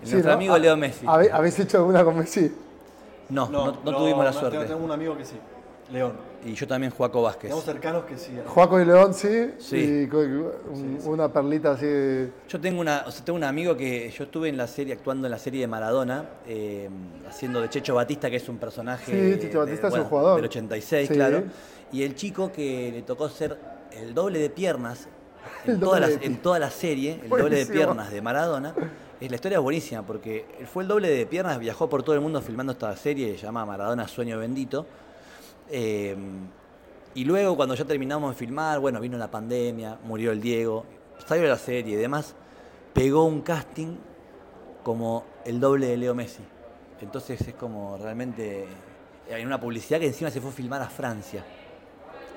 Sí, 0.02 0.12
Nuestro 0.12 0.30
¿no? 0.30 0.36
amigo 0.36 0.54
Ah, 0.54 0.58
Leo 0.58 0.76
Messi. 0.76 1.06
¿habe- 1.06 1.30
¿Habéis 1.32 1.58
hecho 1.58 1.78
alguna 1.78 2.04
con 2.04 2.18
Messi? 2.18 2.52
No, 3.28 3.48
no, 3.48 3.78
no 3.84 3.96
tuvimos 3.96 4.24
la 4.24 4.32
suerte. 4.32 4.58
Tengo 4.64 4.84
un 4.84 4.90
amigo 4.90 5.16
que 5.16 5.24
sí, 5.24 5.36
León. 5.92 6.30
Y 6.42 6.54
yo 6.54 6.66
también, 6.66 6.90
Juaco 6.90 7.20
Vázquez. 7.20 7.42
Tenemos 7.50 7.64
cercanos 7.64 8.04
que 8.04 8.16
sí. 8.16 8.32
Juaco 8.46 8.80
y 8.80 8.84
León, 8.86 9.12
sí. 9.12 9.50
Sí. 9.58 10.08
Y 10.10 11.06
una 11.06 11.30
perlita 11.30 11.72
así. 11.72 11.86
Yo 12.48 12.58
tengo 12.60 12.80
una, 12.80 13.04
o 13.06 13.10
sea, 13.10 13.22
tengo 13.24 13.36
un 13.36 13.44
amigo 13.44 13.76
que 13.76 14.10
yo 14.10 14.24
estuve 14.24 14.48
en 14.48 14.56
la 14.56 14.66
serie, 14.66 14.94
actuando 14.94 15.26
en 15.26 15.32
la 15.32 15.38
serie 15.38 15.60
de 15.60 15.66
Maradona, 15.66 16.24
eh, 16.46 16.88
haciendo 17.28 17.60
de 17.60 17.68
Checho 17.68 17.94
Batista, 17.94 18.30
que 18.30 18.36
es 18.36 18.48
un 18.48 18.56
personaje 18.56 19.34
Sí, 19.34 19.38
Checho 19.40 19.60
de- 19.60 19.66
Batista 19.66 19.88
es 19.88 19.94
un 19.94 20.04
jugador. 20.04 20.36
del 20.36 20.46
86, 20.46 21.08
Sí. 21.08 21.14
claro. 21.14 21.42
Y 21.92 22.04
el 22.04 22.14
chico 22.14 22.50
que 22.50 22.90
le 22.90 23.02
tocó 23.02 23.28
ser 23.28 23.58
el 23.92 24.14
doble 24.14 24.38
de 24.38 24.48
piernas 24.48 25.08
en, 25.66 25.80
toda, 25.80 26.00
la, 26.00 26.06
de 26.08 26.14
en 26.14 26.20
piernas. 26.20 26.42
toda 26.42 26.58
la 26.58 26.70
serie, 26.70 27.20
el 27.22 27.28
doble 27.28 27.64
de 27.64 27.66
piernas 27.66 28.10
de 28.10 28.22
Maradona. 28.22 28.74
Es, 29.20 29.30
la 29.30 29.36
historia 29.36 29.58
es 29.58 29.62
buenísima 29.62 30.02
porque 30.02 30.46
fue 30.72 30.82
el 30.82 30.88
doble 30.88 31.08
de 31.08 31.26
piernas, 31.26 31.58
viajó 31.58 31.88
por 31.88 32.02
todo 32.02 32.14
el 32.14 32.20
mundo 32.20 32.40
filmando 32.40 32.72
esta 32.72 32.96
serie, 32.96 33.36
se 33.36 33.44
llama 33.46 33.66
Maradona 33.66 34.08
Sueño 34.08 34.38
Bendito. 34.38 34.86
Eh, 35.68 36.16
y 37.14 37.24
luego 37.24 37.56
cuando 37.56 37.74
ya 37.74 37.84
terminamos 37.84 38.30
de 38.30 38.36
filmar, 38.36 38.78
bueno, 38.78 39.00
vino 39.00 39.18
la 39.18 39.30
pandemia, 39.30 39.98
murió 40.04 40.30
el 40.32 40.40
Diego, 40.40 40.84
salió 41.26 41.48
la 41.48 41.58
serie 41.58 41.94
y 41.94 41.96
demás, 41.96 42.34
pegó 42.92 43.24
un 43.24 43.42
casting 43.42 43.96
como 44.82 45.24
el 45.44 45.60
doble 45.60 45.88
de 45.88 45.96
Leo 45.96 46.14
Messi. 46.14 46.42
Entonces 47.00 47.40
es 47.40 47.54
como 47.54 47.96
realmente 47.98 48.66
en 49.28 49.46
una 49.46 49.60
publicidad 49.60 49.98
que 49.98 50.06
encima 50.06 50.30
se 50.30 50.40
fue 50.40 50.50
a 50.50 50.52
filmar 50.52 50.82
a 50.82 50.88
Francia. 50.88 51.44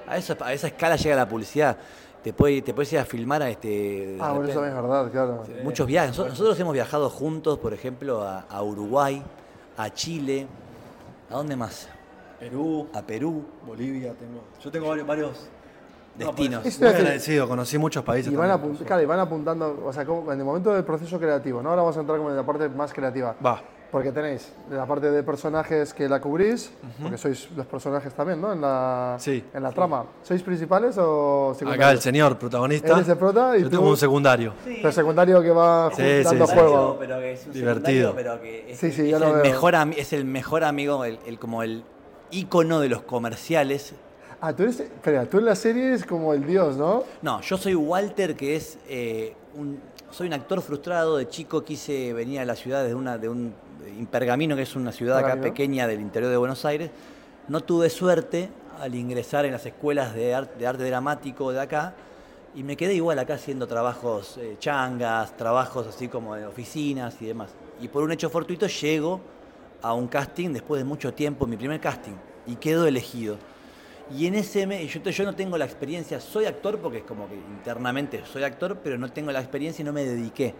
A, 0.07 0.17
eso, 0.17 0.35
a 0.41 0.53
esa 0.53 0.67
escala 0.67 0.95
llega 0.95 1.15
la 1.15 1.27
publicidad. 1.27 1.77
Te 2.23 2.31
puede, 2.33 2.61
te 2.61 2.73
puedes 2.73 2.91
ir 2.93 2.99
a 2.99 3.05
filmar 3.05 3.41
a 3.41 3.49
este. 3.49 4.17
Ah, 4.19 4.31
bueno, 4.31 4.49
eso 4.49 4.65
es 4.65 4.73
verdad, 4.73 5.11
claro. 5.11 5.43
Muchos 5.63 5.85
viajes. 5.85 6.11
Nosotros, 6.11 6.31
nosotros 6.33 6.59
hemos 6.59 6.73
viajado 6.73 7.09
juntos, 7.09 7.59
por 7.59 7.73
ejemplo, 7.73 8.21
a, 8.23 8.41
a 8.49 8.63
Uruguay, 8.63 9.21
a 9.77 9.89
Chile. 9.93 10.47
¿A 11.29 11.35
dónde 11.35 11.55
más? 11.55 11.89
Perú, 12.39 12.87
A 12.93 13.01
Perú. 13.01 13.43
Bolivia, 13.65 14.13
tengo. 14.13 14.41
Yo 14.63 14.71
tengo 14.71 14.87
varios, 14.87 15.07
varios 15.07 15.47
Destinos. 16.15 16.65
Eso 16.65 16.79
Muy 16.81 16.89
agradecido, 16.93 17.47
conocí 17.47 17.77
muchos 17.77 18.03
países. 18.03 18.31
Y 18.31 18.35
van, 18.35 18.47
también. 18.49 18.75
apunt- 18.77 18.85
claro, 18.85 19.01
y 19.01 19.05
van 19.05 19.19
apuntando, 19.19 19.81
o 19.83 19.91
sea, 19.91 20.05
como 20.05 20.31
en 20.31 20.39
el 20.39 20.45
momento 20.45 20.71
del 20.73 20.83
proceso 20.83 21.19
creativo, 21.19 21.61
¿no? 21.61 21.69
Ahora 21.71 21.81
vamos 21.81 21.97
a 21.97 22.01
entrar 22.01 22.17
como 22.19 22.29
en 22.29 22.35
la 22.37 22.45
parte 22.45 22.69
más 22.69 22.93
creativa. 22.93 23.35
Va. 23.43 23.61
Porque 23.93 24.11
tenéis 24.11 24.51
la 24.71 24.87
parte 24.87 25.11
de 25.11 25.21
personajes 25.21 25.93
que 25.93 26.09
la 26.09 26.19
cubrís, 26.19 26.71
porque 26.99 27.15
sois 27.15 27.47
los 27.55 27.67
personajes 27.67 28.11
también, 28.15 28.41
¿no? 28.41 28.51
En 28.51 28.59
la, 28.59 29.17
Sí. 29.19 29.43
en 29.53 29.61
la 29.61 29.71
trama. 29.71 30.03
¿Sois 30.23 30.41
principales 30.41 30.97
o 30.97 31.51
Acá 31.51 31.59
secundarios? 31.59 31.91
el 31.91 32.01
señor 32.01 32.39
protagonista. 32.39 32.91
Él 32.95 33.01
es 33.01 33.09
el 33.09 33.17
prota 33.17 33.55
y 33.55 33.59
Yo 33.61 33.69
tú- 33.69 33.77
tengo 33.77 33.89
un 33.91 33.97
secundario. 33.97 34.53
El 34.65 34.91
secundario 34.91 35.43
que 35.43 35.51
va 35.51 35.91
Sí, 35.95 36.01
ju- 36.01 36.17
sí, 36.17 36.23
dando 36.23 36.47
sí. 36.47 36.53
juego. 36.55 36.97
Pero 36.99 37.19
que 37.19 37.31
es 37.33 37.45
un 37.45 37.53
Divertido. 37.53 38.09
secundario, 38.09 38.15
pero 38.15 38.41
que 38.41 38.71
es, 38.71 38.79
Sí, 38.79 38.91
sí, 38.91 39.01
es 39.03 39.09
ya 39.11 39.19
lo 39.19 39.27
el 39.37 39.41
mejor 39.43 39.75
es 39.95 40.11
el 40.13 40.25
mejor 40.25 40.63
amigo, 40.63 41.05
el, 41.05 41.19
el- 41.27 41.37
como 41.37 41.61
el 41.61 41.83
ícono 42.31 42.79
de 42.79 42.89
los 42.89 43.03
comerciales. 43.03 43.93
Ah, 44.41 44.53
tú 44.53 44.63
eres, 44.63 44.79
espera, 44.79 45.25
tú 45.27 45.37
en 45.37 45.45
la 45.45 45.55
serie 45.55 45.93
es 45.93 46.03
como 46.03 46.33
el 46.33 46.47
dios, 46.47 46.77
¿no? 46.77 47.03
No, 47.21 47.41
yo 47.41 47.57
soy 47.57 47.75
Walter, 47.75 48.35
que 48.35 48.55
es 48.55 48.79
eh, 48.89 49.35
un- 49.55 49.79
soy 50.09 50.25
un 50.27 50.33
actor 50.33 50.61
frustrado. 50.63 51.17
De 51.17 51.27
chico 51.29 51.63
quise 51.63 52.11
venir 52.13 52.39
a 52.39 52.45
la 52.45 52.55
ciudad 52.55 52.83
de, 52.83 52.95
una, 52.95 53.17
de 53.19 53.29
un 53.29 53.53
Impergamino, 53.97 54.55
que 54.55 54.61
es 54.63 54.75
una 54.75 54.91
ciudad 54.91 55.17
acá 55.17 55.27
Pergamino. 55.29 55.53
pequeña 55.53 55.87
del 55.87 56.01
interior 56.01 56.31
de 56.31 56.37
Buenos 56.37 56.65
Aires. 56.65 56.89
No 57.47 57.61
tuve 57.61 57.89
suerte 57.89 58.49
al 58.79 58.95
ingresar 58.95 59.45
en 59.45 59.51
las 59.51 59.65
escuelas 59.65 60.13
de, 60.15 60.33
ar- 60.33 60.57
de 60.57 60.65
arte 60.67 60.83
dramático 60.85 61.51
de 61.51 61.59
acá 61.61 61.93
y 62.55 62.63
me 62.63 62.77
quedé 62.77 62.93
igual 62.93 63.19
acá 63.19 63.33
haciendo 63.35 63.67
trabajos 63.67 64.37
eh, 64.37 64.55
changas, 64.59 65.35
trabajos 65.37 65.87
así 65.87 66.07
como 66.07 66.35
de 66.35 66.45
oficinas 66.45 67.15
y 67.21 67.25
demás. 67.25 67.49
Y 67.81 67.87
por 67.87 68.03
un 68.03 68.11
hecho 68.11 68.29
fortuito 68.29 68.67
llego 68.67 69.19
a 69.81 69.93
un 69.93 70.07
casting 70.07 70.49
después 70.53 70.79
de 70.79 70.85
mucho 70.85 71.13
tiempo, 71.13 71.45
mi 71.47 71.57
primer 71.57 71.79
casting, 71.79 72.13
y 72.47 72.55
quedo 72.55 72.85
elegido. 72.87 73.37
Y 74.15 74.27
en 74.27 74.35
ese 74.35 74.67
me, 74.67 74.85
yo, 74.87 75.01
yo 75.01 75.23
no 75.25 75.33
tengo 75.35 75.57
la 75.57 75.65
experiencia, 75.65 76.19
soy 76.19 76.45
actor 76.45 76.77
porque 76.79 76.99
es 76.99 77.03
como 77.03 77.27
que 77.27 77.35
internamente 77.35 78.21
soy 78.31 78.43
actor, 78.43 78.77
pero 78.83 78.97
no 78.97 79.11
tengo 79.11 79.31
la 79.31 79.39
experiencia 79.39 79.81
y 79.81 79.85
no 79.85 79.91
me 79.93 80.03
dediqué. 80.05 80.53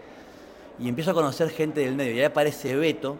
Y 0.80 0.89
empiezo 0.89 1.12
a 1.12 1.13
conocer 1.13 1.50
gente 1.50 1.82
del 1.82 1.96
medio. 1.96 2.13
Y 2.13 2.20
ahí 2.20 2.25
aparece 2.25 2.75
Beto, 2.75 3.18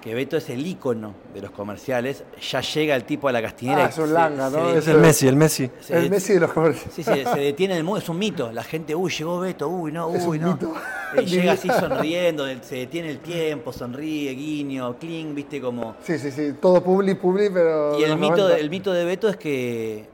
que 0.00 0.14
Beto 0.14 0.36
es 0.36 0.48
el 0.50 0.64
ícono 0.64 1.14
de 1.34 1.40
los 1.40 1.50
comerciales. 1.50 2.22
Ya 2.50 2.60
llega 2.60 2.94
el 2.94 3.02
tipo 3.04 3.26
a 3.26 3.32
la 3.32 3.42
castinera. 3.42 3.86
Ah, 3.86 3.88
es 3.88 3.98
un 3.98 4.14
langa, 4.14 4.48
se 4.50 4.56
¿no? 4.56 4.70
Es 4.70 4.86
el 4.86 4.98
Messi, 4.98 5.26
el 5.26 5.34
Messi. 5.36 5.70
se 5.80 5.96
el 5.98 6.08
Messi 6.08 6.34
de 6.34 6.40
los 6.40 6.52
comerciales. 6.52 6.94
Sí, 6.94 7.02
sí, 7.02 7.10
se 7.12 7.40
detiene 7.40 7.74
en 7.74 7.78
el 7.78 7.84
mundo, 7.84 7.98
es 7.98 8.08
un 8.08 8.18
mito. 8.18 8.52
La 8.52 8.62
gente, 8.62 8.94
uy, 8.94 9.10
llegó 9.10 9.40
Beto, 9.40 9.68
uy, 9.68 9.90
no, 9.90 10.14
Es 10.14 10.24
uy, 10.24 10.38
un 10.38 10.44
no. 10.44 10.52
mito. 10.52 10.74
Y 11.20 11.24
llega 11.26 11.52
así 11.52 11.68
sonriendo, 11.68 12.46
se 12.62 12.76
detiene 12.76 13.10
el 13.10 13.18
tiempo, 13.18 13.72
sonríe, 13.72 14.30
guiño, 14.32 14.96
cling, 14.98 15.34
viste 15.34 15.60
como. 15.60 15.96
Sí, 16.04 16.16
sí, 16.18 16.30
sí, 16.30 16.52
todo 16.60 16.82
publi, 16.84 17.14
publi, 17.16 17.50
pero... 17.50 17.98
Y 17.98 18.04
el 18.04 18.16
mito, 18.16 18.36
90. 18.36 18.54
de, 18.54 18.60
el 18.60 18.70
mito 18.70 18.92
de 18.92 19.04
Beto 19.04 19.28
es 19.28 19.36
que 19.36 20.08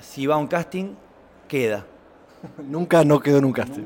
si 0.00 0.26
va 0.26 0.36
a 0.36 0.38
un 0.38 0.46
casting, 0.46 0.94
queda. 1.48 1.84
Nunca 2.68 3.04
no 3.04 3.20
quedó 3.20 3.38
en 3.38 3.44
un 3.44 3.52
casting. 3.52 3.82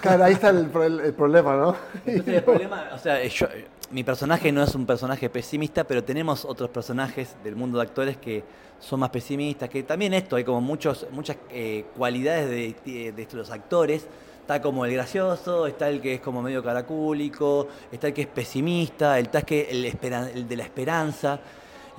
Claro, 0.00 0.24
ahí 0.24 0.32
está 0.34 0.50
el, 0.50 0.66
pro- 0.66 0.84
el 0.84 1.14
problema, 1.14 1.56
¿no? 1.56 1.76
Entonces 2.06 2.34
el 2.36 2.42
problema, 2.44 2.88
o 2.94 2.98
sea, 2.98 3.22
yo- 3.24 3.48
mi 3.90 4.04
personaje 4.04 4.52
no 4.52 4.62
es 4.62 4.74
un 4.74 4.86
personaje 4.86 5.28
pesimista, 5.28 5.84
pero 5.84 6.04
tenemos 6.04 6.44
otros 6.44 6.70
personajes 6.70 7.34
del 7.42 7.56
mundo 7.56 7.78
de 7.78 7.84
actores 7.84 8.16
que 8.18 8.44
son 8.78 9.00
más 9.00 9.10
pesimistas, 9.10 9.68
que 9.68 9.82
también 9.82 10.14
esto, 10.14 10.36
hay 10.36 10.44
como 10.44 10.60
muchos, 10.60 11.06
muchas 11.10 11.36
eh, 11.50 11.84
cualidades 11.96 12.48
de, 12.48 12.74
de- 12.84 13.12
de 13.12 13.28
los 13.32 13.50
actores. 13.50 14.06
Está 14.40 14.60
como 14.62 14.84
el 14.84 14.92
gracioso, 14.92 15.66
está 15.68 15.88
el 15.88 16.00
que 16.00 16.14
es 16.14 16.20
como 16.20 16.42
medio 16.42 16.60
caracúlico, 16.62 17.68
está 17.92 18.08
el 18.08 18.14
que 18.14 18.22
es 18.22 18.26
pesimista, 18.26 19.16
el, 19.18 19.26
está 19.26 19.42
que 19.42 19.68
el, 19.70 19.84
el 19.84 20.48
de 20.48 20.56
la 20.56 20.64
esperanza. 20.64 21.38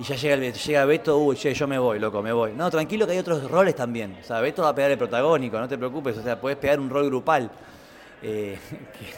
Y 0.02 0.04
ya 0.04 0.16
llega, 0.16 0.34
el, 0.34 0.52
llega 0.52 0.84
Beto, 0.84 1.16
uy, 1.18 1.36
che, 1.36 1.54
yo 1.54 1.68
me 1.68 1.78
voy, 1.78 2.00
loco, 2.00 2.20
me 2.22 2.32
voy. 2.32 2.54
No, 2.56 2.68
tranquilo 2.72 3.06
que 3.06 3.12
hay 3.12 3.18
otros 3.18 3.48
roles 3.48 3.76
también. 3.76 4.16
O 4.20 4.24
sea, 4.24 4.40
Beto 4.40 4.62
va 4.62 4.70
a 4.70 4.74
pegar 4.74 4.90
el 4.90 4.98
protagónico, 4.98 5.60
no 5.60 5.68
te 5.68 5.78
preocupes. 5.78 6.18
O 6.18 6.22
sea, 6.24 6.40
puedes 6.40 6.58
pegar 6.58 6.80
un 6.80 6.90
rol 6.90 7.06
grupal. 7.06 7.48
Eh, 8.20 8.58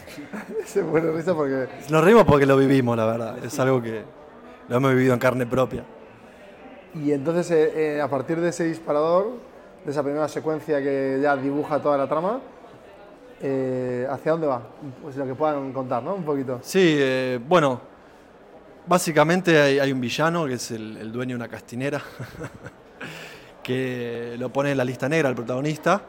Se 0.65 0.83
buena 0.83 1.11
risa 1.11 1.33
porque... 1.33 1.67
Nos 1.89 2.03
reímos 2.03 2.25
porque 2.25 2.45
lo 2.45 2.55
vivimos, 2.55 2.95
la 2.95 3.07
verdad. 3.07 3.43
Es 3.43 3.59
algo 3.59 3.81
que 3.81 4.03
lo 4.69 4.75
hemos 4.75 4.93
vivido 4.93 5.15
en 5.15 5.19
carne 5.19 5.47
propia. 5.47 5.83
Y 6.93 7.11
entonces, 7.11 7.49
eh, 7.49 7.95
eh, 7.95 8.01
a 8.01 8.07
partir 8.07 8.39
de 8.39 8.49
ese 8.49 8.65
disparador, 8.65 9.31
de 9.83 9.89
esa 9.89 10.03
primera 10.03 10.27
secuencia 10.27 10.83
que 10.83 11.17
ya 11.19 11.35
dibuja 11.35 11.81
toda 11.81 11.97
la 11.97 12.07
trama, 12.07 12.41
eh, 13.41 14.05
¿hacia 14.07 14.33
dónde 14.33 14.45
va? 14.45 14.61
Pues 15.01 15.15
lo 15.17 15.25
que 15.25 15.33
puedan 15.33 15.73
contar, 15.73 16.03
¿no? 16.03 16.13
Un 16.13 16.23
poquito. 16.23 16.59
Sí, 16.61 16.95
eh, 16.99 17.39
bueno, 17.43 17.94
básicamente 18.87 19.79
hay, 19.81 19.91
un 19.91 20.01
villano 20.01 20.45
que 20.45 20.53
es 20.53 20.71
el, 20.71 20.97
el 20.97 21.11
dueño 21.11 21.31
de 21.31 21.35
una 21.35 21.47
castinera, 21.47 22.01
que 23.63 24.35
lo 24.37 24.49
pone 24.49 24.71
en 24.71 24.77
la 24.77 24.85
lista 24.85 25.09
negra 25.09 25.29
al 25.29 25.35
protagonista 25.35 26.03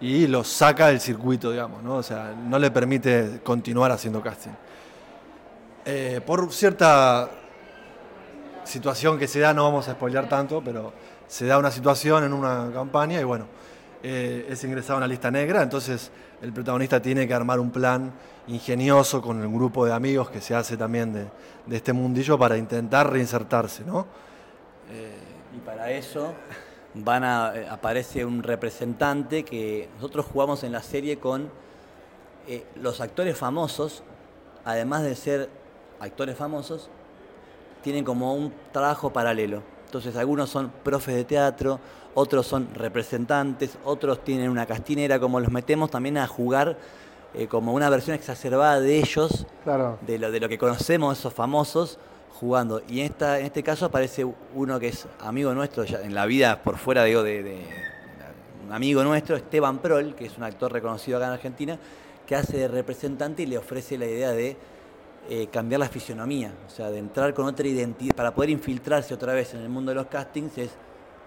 y 0.00 0.26
lo 0.26 0.44
saca 0.44 0.88
del 0.88 1.00
circuito, 1.00 1.50
digamos, 1.50 1.82
¿no? 1.82 1.96
O 1.96 2.02
sea, 2.02 2.34
no 2.34 2.58
le 2.58 2.70
permite 2.70 3.40
continuar 3.44 3.92
haciendo 3.92 4.22
casting. 4.22 4.52
Eh, 5.84 6.20
por 6.24 6.52
cierta 6.52 7.30
situación 8.64 9.18
que 9.18 9.26
se 9.26 9.40
da, 9.40 9.52
no 9.52 9.64
vamos 9.64 9.88
a 9.88 9.92
spoilear 9.92 10.28
tanto, 10.28 10.62
pero 10.64 10.92
se 11.26 11.46
da 11.46 11.58
una 11.58 11.70
situación 11.70 12.24
en 12.24 12.32
una 12.32 12.70
campaña 12.72 13.20
y 13.20 13.24
bueno, 13.24 13.46
eh, 14.02 14.46
es 14.48 14.64
ingresado 14.64 14.94
a 14.94 14.96
una 14.98 15.06
lista 15.06 15.30
negra, 15.30 15.62
entonces 15.62 16.10
el 16.42 16.52
protagonista 16.52 17.00
tiene 17.00 17.26
que 17.26 17.34
armar 17.34 17.60
un 17.60 17.70
plan 17.70 18.12
ingenioso 18.46 19.20
con 19.20 19.40
el 19.40 19.48
grupo 19.48 19.86
de 19.86 19.92
amigos 19.92 20.30
que 20.30 20.40
se 20.40 20.54
hace 20.54 20.76
también 20.76 21.12
de, 21.12 21.26
de 21.66 21.76
este 21.76 21.92
mundillo 21.92 22.38
para 22.38 22.56
intentar 22.56 23.10
reinsertarse, 23.12 23.84
¿no? 23.84 24.06
Y 25.54 25.58
para 25.58 25.90
eso 25.90 26.34
van 26.94 27.24
a, 27.24 27.52
eh, 27.54 27.66
aparece 27.68 28.24
un 28.24 28.42
representante 28.42 29.44
que 29.44 29.88
nosotros 29.96 30.26
jugamos 30.26 30.62
en 30.64 30.72
la 30.72 30.82
serie 30.82 31.18
con 31.18 31.50
eh, 32.46 32.66
los 32.76 33.00
actores 33.00 33.36
famosos, 33.36 34.02
además 34.64 35.02
de 35.02 35.14
ser 35.14 35.48
actores 35.98 36.36
famosos, 36.36 36.88
tienen 37.82 38.04
como 38.04 38.34
un 38.34 38.52
trabajo 38.72 39.12
paralelo. 39.12 39.62
Entonces 39.90 40.14
algunos 40.14 40.48
son 40.48 40.70
profes 40.84 41.16
de 41.16 41.24
teatro, 41.24 41.80
otros 42.14 42.46
son 42.46 42.68
representantes, 42.76 43.76
otros 43.84 44.22
tienen 44.22 44.48
una 44.48 44.64
castinera, 44.64 45.18
como 45.18 45.40
los 45.40 45.50
metemos 45.50 45.90
también 45.90 46.16
a 46.16 46.28
jugar 46.28 46.78
eh, 47.34 47.48
como 47.48 47.72
una 47.74 47.90
versión 47.90 48.14
exacerbada 48.14 48.78
de 48.80 48.98
ellos 49.00 49.46
Claro. 49.64 49.98
de 50.06 50.16
lo, 50.20 50.30
de 50.30 50.38
lo 50.38 50.48
que 50.48 50.58
conocemos, 50.58 51.18
esos 51.18 51.34
famosos, 51.34 51.98
jugando. 52.38 52.82
Y 52.88 53.00
en, 53.00 53.06
esta, 53.06 53.40
en 53.40 53.46
este 53.46 53.64
caso 53.64 53.84
aparece 53.86 54.24
uno 54.54 54.78
que 54.78 54.86
es 54.88 55.08
amigo 55.18 55.52
nuestro, 55.54 55.82
ya 55.82 56.00
en 56.02 56.14
la 56.14 56.24
vida 56.26 56.62
por 56.62 56.76
fuera 56.78 57.02
digo, 57.02 57.24
de, 57.24 57.42
de- 57.42 57.66
un 58.64 58.72
amigo 58.72 59.02
nuestro, 59.02 59.34
Esteban 59.34 59.78
Prol, 59.78 60.14
que 60.14 60.26
es 60.26 60.38
un 60.38 60.44
actor 60.44 60.72
reconocido 60.72 61.16
acá 61.18 61.26
en 61.26 61.32
Argentina, 61.32 61.78
que 62.28 62.36
hace 62.36 62.58
de 62.58 62.68
representante 62.68 63.42
y 63.42 63.46
le 63.46 63.58
ofrece 63.58 63.98
la 63.98 64.06
idea 64.06 64.30
de 64.30 64.56
eh, 65.32 65.46
cambiar 65.46 65.78
la 65.78 65.88
fisionomía, 65.88 66.52
o 66.66 66.70
sea, 66.70 66.90
de 66.90 66.98
entrar 66.98 67.32
con 67.34 67.46
otra 67.46 67.64
identidad, 67.64 68.16
para 68.16 68.34
poder 68.34 68.50
infiltrarse 68.50 69.14
otra 69.14 69.32
vez 69.32 69.54
en 69.54 69.60
el 69.60 69.68
mundo 69.68 69.92
de 69.92 69.94
los 69.94 70.06
castings, 70.06 70.58
es, 70.58 70.70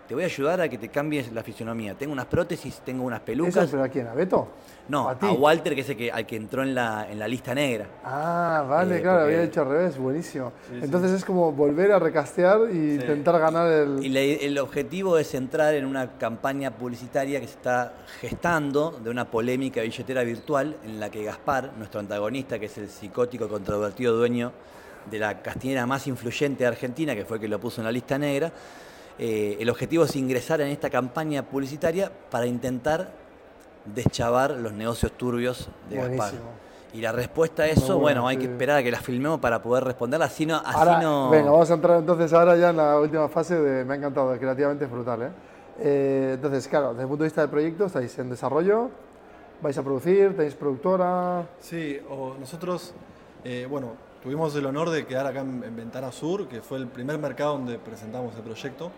te 0.08 0.14
voy 0.14 0.24
a 0.24 0.26
ayudar 0.28 0.60
a 0.62 0.68
que 0.70 0.78
te 0.78 0.90
cambies 0.90 1.32
la 1.32 1.44
fisionomía. 1.44 1.94
Tengo 1.96 2.12
unas 2.12 2.26
prótesis, 2.26 2.82
tengo 2.86 3.04
unas 3.06 3.20
¿Eso 3.20 3.26
pelucas. 3.26 3.70
pero 3.72 3.84
a 3.84 3.88
quién? 3.88 4.08
¿A 4.08 4.14
Beto? 4.14 4.48
No, 4.90 5.08
¿A 5.10 5.32
Walter, 5.32 5.74
que 5.76 5.82
es 5.82 5.90
el 5.90 5.96
que, 5.96 6.12
al 6.12 6.26
que 6.26 6.36
entró 6.36 6.62
en 6.62 6.76
la, 6.76 7.08
en 7.10 7.18
la 7.18 7.26
lista 7.28 7.56
negra. 7.56 7.88
Ah, 8.04 8.66
vale, 8.68 8.98
Eh, 8.98 9.02
claro, 9.02 9.20
porque- 9.22 9.34
había 9.36 9.46
hecho 9.48 9.62
al 9.62 9.70
revés, 9.70 9.98
buenísimo. 9.98 10.52
Entonces 10.82 11.12
es 11.12 11.24
como 11.24 11.54
volver 11.54 11.94
a 11.94 12.00
recastear 12.00 12.60
y 12.70 12.96
intentar 12.96 13.40
ganar 13.40 13.72
el... 13.72 14.06
Y 14.06 14.18
el 14.46 14.58
objetivo 14.60 15.18
es 15.18 15.34
entrar 15.36 15.74
en 15.74 15.86
una 15.86 16.18
campaña 16.18 16.72
publicitaria 16.72 17.40
que 17.40 17.48
se 17.48 17.54
está 17.54 17.94
gestando 18.20 19.00
de 19.02 19.10
una 19.10 19.24
polémica 19.32 19.82
billetera 19.82 20.24
virtual 20.24 20.76
en 20.84 21.00
la 21.00 21.10
que 21.10 21.24
Gaspar, 21.24 21.72
nuestro 21.78 22.02
antagonista, 22.02 22.60
que 22.60 22.66
es 22.66 22.78
el 22.78 22.90
psicótico 22.90 23.48
controvertido 23.48 24.14
dueño 24.18 24.52
de 25.10 25.20
la 25.20 25.42
castinera 25.42 25.86
más 25.86 26.08
influyente 26.08 26.66
de 26.66 26.68
Argentina, 26.68 27.16
que 27.16 27.24
fue 27.24 27.38
el 27.38 27.42
que 27.42 27.48
lo 27.48 27.60
puso 27.60 27.80
en 27.80 27.86
la 27.86 27.92
lista 27.92 28.18
negra, 28.18 28.52
eh, 29.20 29.58
el 29.60 29.70
objetivo 29.70 30.06
es 30.06 30.16
ingresar 30.16 30.62
en 30.62 30.70
esta 30.70 30.90
campaña 30.90 31.44
publicitaria 31.44 32.12
para 32.30 32.46
intentar 32.46 33.12
deschavar 33.86 34.52
los 34.52 34.74
negocios 34.74 35.12
turbios 35.14 35.70
de 35.90 35.98
Gaspar. 35.98 36.16
Buenísimo. 36.18 36.64
Y 36.94 37.02
la 37.02 37.12
respuesta 37.12 37.64
a 37.64 37.68
eso, 37.68 37.98
bueno, 37.98 38.22
bueno, 38.22 38.28
hay 38.28 38.38
que 38.38 38.46
esperar 38.46 38.78
a 38.78 38.84
que 38.84 38.92
la 38.92 39.00
filmemos 39.00 39.40
para 39.40 39.64
poder 39.64 39.84
responderla, 39.84 40.28
así 40.28 40.46
no... 40.46 40.58
Así 40.58 40.78
Ahora, 40.78 41.02
no... 41.02 41.30
venga, 41.32 41.50
vamos 41.50 41.72
a 41.72 41.74
entrar 41.74 41.98
entonces 41.98 42.32
ahora 42.34 42.56
ya 42.56 42.70
en 42.70 42.78
la 42.78 43.00
última 43.00 43.28
fase 43.30 43.60
de... 43.60 43.84
Me 43.84 43.94
ha 43.94 43.98
encantado, 43.98 44.38
creativamente 44.38 44.86
es 44.86 44.92
brutal, 44.92 45.24
¿eh? 45.24 45.30
Eh, 45.80 46.32
entonces, 46.36 46.68
claro, 46.68 46.90
desde 46.90 47.02
el 47.02 47.08
punto 47.08 47.24
de 47.24 47.30
vista 47.30 47.42
del 47.42 47.50
proyecto, 47.50 47.86
estáis 47.86 48.18
en 48.20 48.30
desarrollo, 48.30 48.92
vais 49.60 49.76
a 49.76 49.82
producir, 49.82 50.36
tenéis 50.36 50.54
productora... 50.54 51.48
Sí, 51.60 52.00
o 52.12 52.36
nosotros, 52.40 52.94
eh, 53.44 53.66
bueno, 53.68 53.94
tuvimos 54.24 54.56
el 54.56 54.66
honor 54.66 54.90
de 54.90 55.06
quedar 55.06 55.28
acá 55.28 55.42
en, 55.42 55.62
en 55.66 55.76
Ventana 55.76 56.10
Sur, 56.12 56.48
que 56.48 56.62
fue 56.62 56.78
el 56.78 56.88
primer 56.88 57.18
mercado 57.20 57.54
donde 57.54 57.78
presentamos 57.78 58.34
el 58.38 58.42
proyecto. 58.42 58.90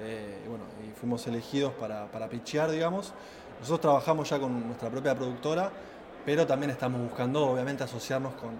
eh, 0.00 0.42
y 0.44 0.48
bueno, 0.48 0.64
y 0.88 0.92
fuimos 0.98 1.26
elegidos 1.26 1.72
para, 1.74 2.06
para 2.06 2.28
digamos. 2.70 3.12
Nosotros 3.58 3.80
trabajamos 3.80 4.30
ya 4.30 4.38
con 4.38 4.66
nuestra 4.66 4.88
propia 4.88 5.14
productora, 5.14 5.70
pero 6.24 6.46
también 6.46 6.70
estamos 6.70 7.00
buscando, 7.02 7.46
obviamente, 7.46 7.82
asociarnos 7.82 8.32
con, 8.34 8.50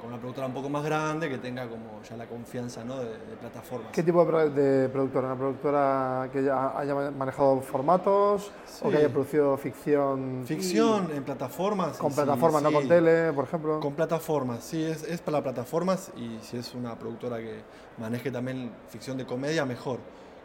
con 0.00 0.08
una 0.10 0.18
productora 0.18 0.46
un 0.46 0.54
poco 0.54 0.68
más 0.68 0.84
grande, 0.84 1.28
que 1.28 1.38
tenga 1.38 1.66
como 1.68 2.00
ya 2.08 2.16
la 2.16 2.26
confianza 2.26 2.84
¿no? 2.84 2.98
de, 2.98 3.06
de 3.10 3.36
plataformas. 3.40 3.90
¿Qué 3.92 4.02
tipo 4.02 4.20
de, 4.24 4.26
pro- 4.30 4.50
de 4.50 4.88
productora? 4.88 5.26
¿Una 5.28 5.36
productora 5.36 6.28
que 6.32 6.42
ya 6.44 6.78
haya 6.78 6.94
manejado 7.10 7.60
formatos 7.60 8.50
o 8.82 8.90
que 8.90 8.96
haya 8.98 9.08
producido 9.08 9.56
ficción? 9.56 10.42
Ficción 10.46 11.10
en 11.12 11.24
plataformas. 11.24 11.98
Con 11.98 12.12
plataformas, 12.12 12.62
sí, 12.62 12.64
no 12.64 12.72
con 12.72 12.88
tele, 12.88 13.32
por 13.32 13.44
ejemplo. 13.44 13.80
Con 13.80 13.94
plataformas, 13.94 14.64
sí, 14.64 14.82
es, 14.84 15.02
es 15.04 15.20
para 15.20 15.42
plataformas 15.42 16.10
y 16.16 16.38
si 16.42 16.56
es 16.56 16.74
una 16.74 16.94
productora 16.98 17.38
que 17.38 17.60
maneje 17.98 18.30
también 18.30 18.70
ficción 18.88 19.16
de 19.18 19.26
comedia, 19.26 19.64
mejor. 19.64 19.98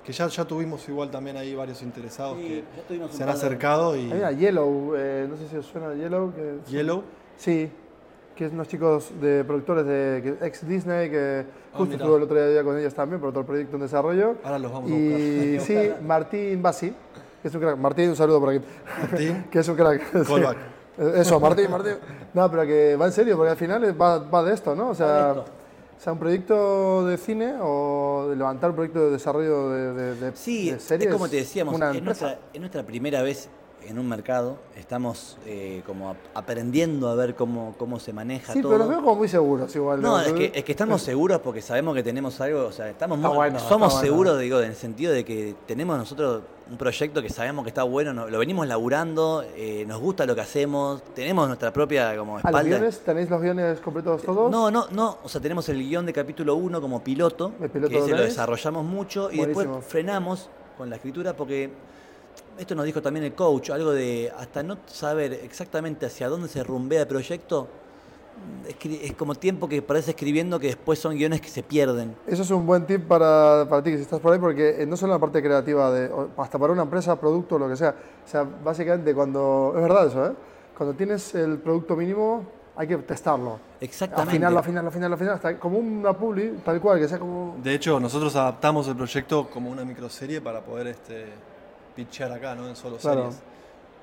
Que 0.03 0.11
ya, 0.11 0.27
ya 0.27 0.43
tuvimos 0.43 0.89
igual 0.89 1.09
también 1.11 1.37
ahí 1.37 1.55
varios 1.55 1.81
interesados 1.81 2.37
Sí, 2.37 2.63
que 2.89 2.97
se 3.09 3.23
han 3.23 3.29
de- 3.29 3.33
acercado 3.35 3.95
y 3.95 4.11
Hay 4.11 4.19
una 4.19 4.31
Yellow, 4.31 4.95
eh, 4.97 5.27
no 5.29 5.37
sé 5.37 5.47
si 5.47 5.55
os 5.55 5.65
suena 5.65 5.93
Yellow. 5.93 6.33
Que 6.33 6.59
Yellow. 6.69 7.03
Sí, 7.37 7.71
que 8.35 8.45
es 8.45 8.51
unos 8.53 8.67
chicos 8.67 9.11
de 9.21 9.43
productores 9.43 9.85
de 9.85 10.37
ex 10.41 10.67
Disney 10.67 11.09
que 11.09 11.45
justo 11.71 11.85
mira. 11.85 11.97
estuve 11.97 12.17
el 12.17 12.23
otro 12.23 12.49
día 12.51 12.63
con 12.63 12.77
ellos 12.79 12.93
también 12.93 13.19
por 13.19 13.29
otro 13.29 13.45
proyecto 13.45 13.75
en 13.75 13.81
desarrollo. 13.83 14.35
Ahora 14.43 14.59
los 14.59 14.71
vamos 14.71 14.91
a 14.91 14.93
Y 14.95 15.59
sí, 15.65 15.77
Martín 16.05 16.61
Basi, 16.61 16.93
que 17.41 17.47
es 17.47 17.53
un 17.55 17.61
crack. 17.61 17.77
Martín, 17.77 18.09
un 18.09 18.15
saludo 18.15 18.39
por 18.39 18.49
aquí. 18.49 18.65
Martín. 19.01 19.45
que 19.51 19.59
es 19.59 19.67
un 19.67 19.75
crack. 19.75 20.01
sí. 20.25 20.33
Eh, 20.97 21.13
Eso, 21.17 21.39
Martín, 21.39 21.69
Martín. 21.71 21.93
No, 22.33 22.49
pero 22.51 22.63
que 22.63 22.95
va 22.95 23.05
en 23.07 23.11
serio, 23.11 23.35
porque 23.35 23.51
al 23.51 23.57
final 23.57 23.99
va, 24.01 24.19
va 24.19 24.43
de 24.43 24.53
esto, 24.53 24.75
¿no? 24.75 24.89
O 24.89 24.95
sea, 24.95 25.33
o 25.37 25.99
sea, 25.99 26.13
un 26.13 26.19
proyecto 26.19 27.05
de 27.07 27.17
cine 27.17 27.55
o 27.61 28.27
de 28.29 28.35
levantar 28.35 28.69
un 28.71 28.75
proyecto 28.75 29.05
de 29.05 29.11
desarrollo 29.11 29.69
de, 29.69 29.93
de, 29.93 30.15
de- 30.15 30.35
Sí, 30.35 30.71
de 30.71 30.79
series. 30.79 31.07
es 31.07 31.13
como 31.13 31.27
te 31.29 31.37
decíamos, 31.37 31.73
una 31.73 31.87
empresa. 31.95 32.25
nuestra, 32.25 32.39
es 32.53 32.59
nuestra 32.59 32.83
primera 32.83 33.21
vez 33.23 33.49
en 33.87 33.99
un 33.99 34.07
mercado, 34.07 34.57
estamos 34.75 35.37
eh, 35.45 35.81
como 35.85 36.09
ap- 36.11 36.17
aprendiendo 36.33 37.09
a 37.09 37.15
ver 37.15 37.35
cómo, 37.35 37.75
cómo 37.77 37.99
se 37.99 38.13
maneja 38.13 38.53
Sí, 38.53 38.61
todo. 38.61 38.71
pero 38.73 38.79
los 38.85 38.89
veo 38.89 39.01
como 39.01 39.15
muy 39.15 39.27
seguros 39.27 39.75
igual. 39.75 40.01
No, 40.01 40.19
es 40.19 40.31
que, 40.33 40.51
es 40.53 40.63
que 40.63 40.71
estamos 40.71 41.01
seguros 41.01 41.39
porque 41.39 41.61
sabemos 41.61 41.93
que 41.95 42.03
tenemos 42.03 42.39
algo, 42.41 42.65
o 42.65 42.71
sea, 42.71 42.89
estamos 42.89 43.17
muy- 43.17 43.29
bueno, 43.35 43.59
somos 43.59 43.93
bueno. 43.93 44.05
seguros, 44.07 44.39
digo, 44.39 44.59
en 44.61 44.69
el 44.69 44.75
sentido 44.75 45.11
de 45.13 45.23
que 45.25 45.55
tenemos 45.65 45.97
nosotros 45.97 46.43
un 46.71 46.77
proyecto 46.77 47.21
que 47.21 47.29
sabemos 47.29 47.63
que 47.63 47.69
está 47.69 47.83
bueno, 47.83 48.13
no- 48.13 48.29
lo 48.29 48.39
venimos 48.39 48.65
laburando, 48.67 49.43
eh, 49.55 49.83
nos 49.87 49.99
gusta 49.99 50.25
lo 50.25 50.33
que 50.33 50.41
hacemos, 50.41 51.03
tenemos 51.13 51.47
nuestra 51.47 51.73
propia 51.73 52.15
como 52.17 52.33
¿A 52.33 52.35
los 52.37 52.45
espalda. 52.45 52.61
guiones? 52.77 52.99
¿Tenéis 53.01 53.29
los 53.29 53.41
guiones 53.41 53.79
completos 53.81 54.21
todos? 54.23 54.49
No, 54.49 54.71
no, 54.71 54.87
no, 54.91 55.17
o 55.23 55.29
sea, 55.29 55.41
tenemos 55.41 55.67
el 55.69 55.79
guion 55.79 56.05
de 56.05 56.13
capítulo 56.13 56.55
1 56.55 56.79
como 56.79 57.03
piloto, 57.03 57.51
piloto 57.71 57.89
que 57.89 57.99
ese 57.99 58.11
lo 58.11 58.21
desarrollamos 58.21 58.85
mucho 58.85 59.29
y 59.31 59.39
después 59.39 59.67
frenamos 59.85 60.49
con 60.77 60.89
la 60.89 60.95
escritura 60.95 61.33
porque 61.35 61.69
esto 62.57 62.75
nos 62.75 62.85
dijo 62.85 63.01
también 63.01 63.25
el 63.25 63.33
coach, 63.33 63.69
algo 63.69 63.91
de 63.91 64.31
hasta 64.37 64.63
no 64.63 64.77
saber 64.85 65.33
exactamente 65.33 66.05
hacia 66.05 66.29
dónde 66.29 66.47
se 66.47 66.63
rumbea 66.63 67.01
el 67.01 67.07
proyecto, 67.07 67.67
mm, 68.83 68.95
es 69.01 69.13
como 69.13 69.35
tiempo 69.35 69.67
que 69.67 69.81
parece 69.81 70.11
escribiendo 70.11 70.59
que 70.59 70.67
después 70.67 70.99
son 70.99 71.15
guiones 71.15 71.41
que 71.41 71.49
se 71.49 71.63
pierden. 71.63 72.15
Eso 72.27 72.43
es 72.43 72.51
un 72.51 72.65
buen 72.65 72.85
tip 72.85 73.07
para, 73.07 73.67
para 73.69 73.83
ti 73.83 73.91
que 73.91 73.97
si 73.97 74.03
estás 74.03 74.19
por 74.19 74.33
ahí, 74.33 74.39
porque 74.39 74.81
eh, 74.81 74.85
no 74.85 74.97
solo 74.97 75.13
la 75.13 75.19
parte 75.19 75.41
creativa, 75.41 75.91
de, 75.91 76.11
hasta 76.37 76.59
para 76.59 76.73
una 76.73 76.83
empresa, 76.83 77.19
producto, 77.19 77.57
lo 77.57 77.69
que 77.69 77.75
sea. 77.75 77.95
O 78.25 78.29
sea, 78.29 78.43
básicamente 78.43 79.13
cuando. 79.13 79.73
Es 79.75 79.81
verdad 79.81 80.07
eso, 80.07 80.25
¿eh? 80.27 80.33
Cuando 80.77 80.95
tienes 80.95 81.35
el 81.35 81.59
producto 81.59 81.95
mínimo, 81.95 82.45
hay 82.75 82.87
que 82.87 82.97
testarlo. 82.97 83.59
Exactamente. 83.79 84.31
Afinarlo, 84.31 84.59
afinarlo, 84.59 84.89
afinarlo, 84.89 85.15
afinarlo, 85.15 85.35
hasta 85.35 85.59
como 85.59 85.77
una 85.77 86.13
publi, 86.13 86.59
tal 86.63 86.81
cual, 86.81 86.99
que 86.99 87.07
sea 87.07 87.19
como. 87.19 87.57
De 87.61 87.73
hecho, 87.73 87.99
nosotros 87.99 88.35
adaptamos 88.35 88.87
el 88.87 88.95
proyecto 88.95 89.49
como 89.49 89.69
una 89.69 89.85
microserie 89.85 90.41
para 90.41 90.61
poder 90.61 90.87
este, 90.87 91.25
pitchear 91.95 92.31
acá, 92.31 92.55
¿no? 92.55 92.67
En 92.67 92.75
solo 92.75 92.97
Claro. 92.97 93.31
series. 93.31 93.41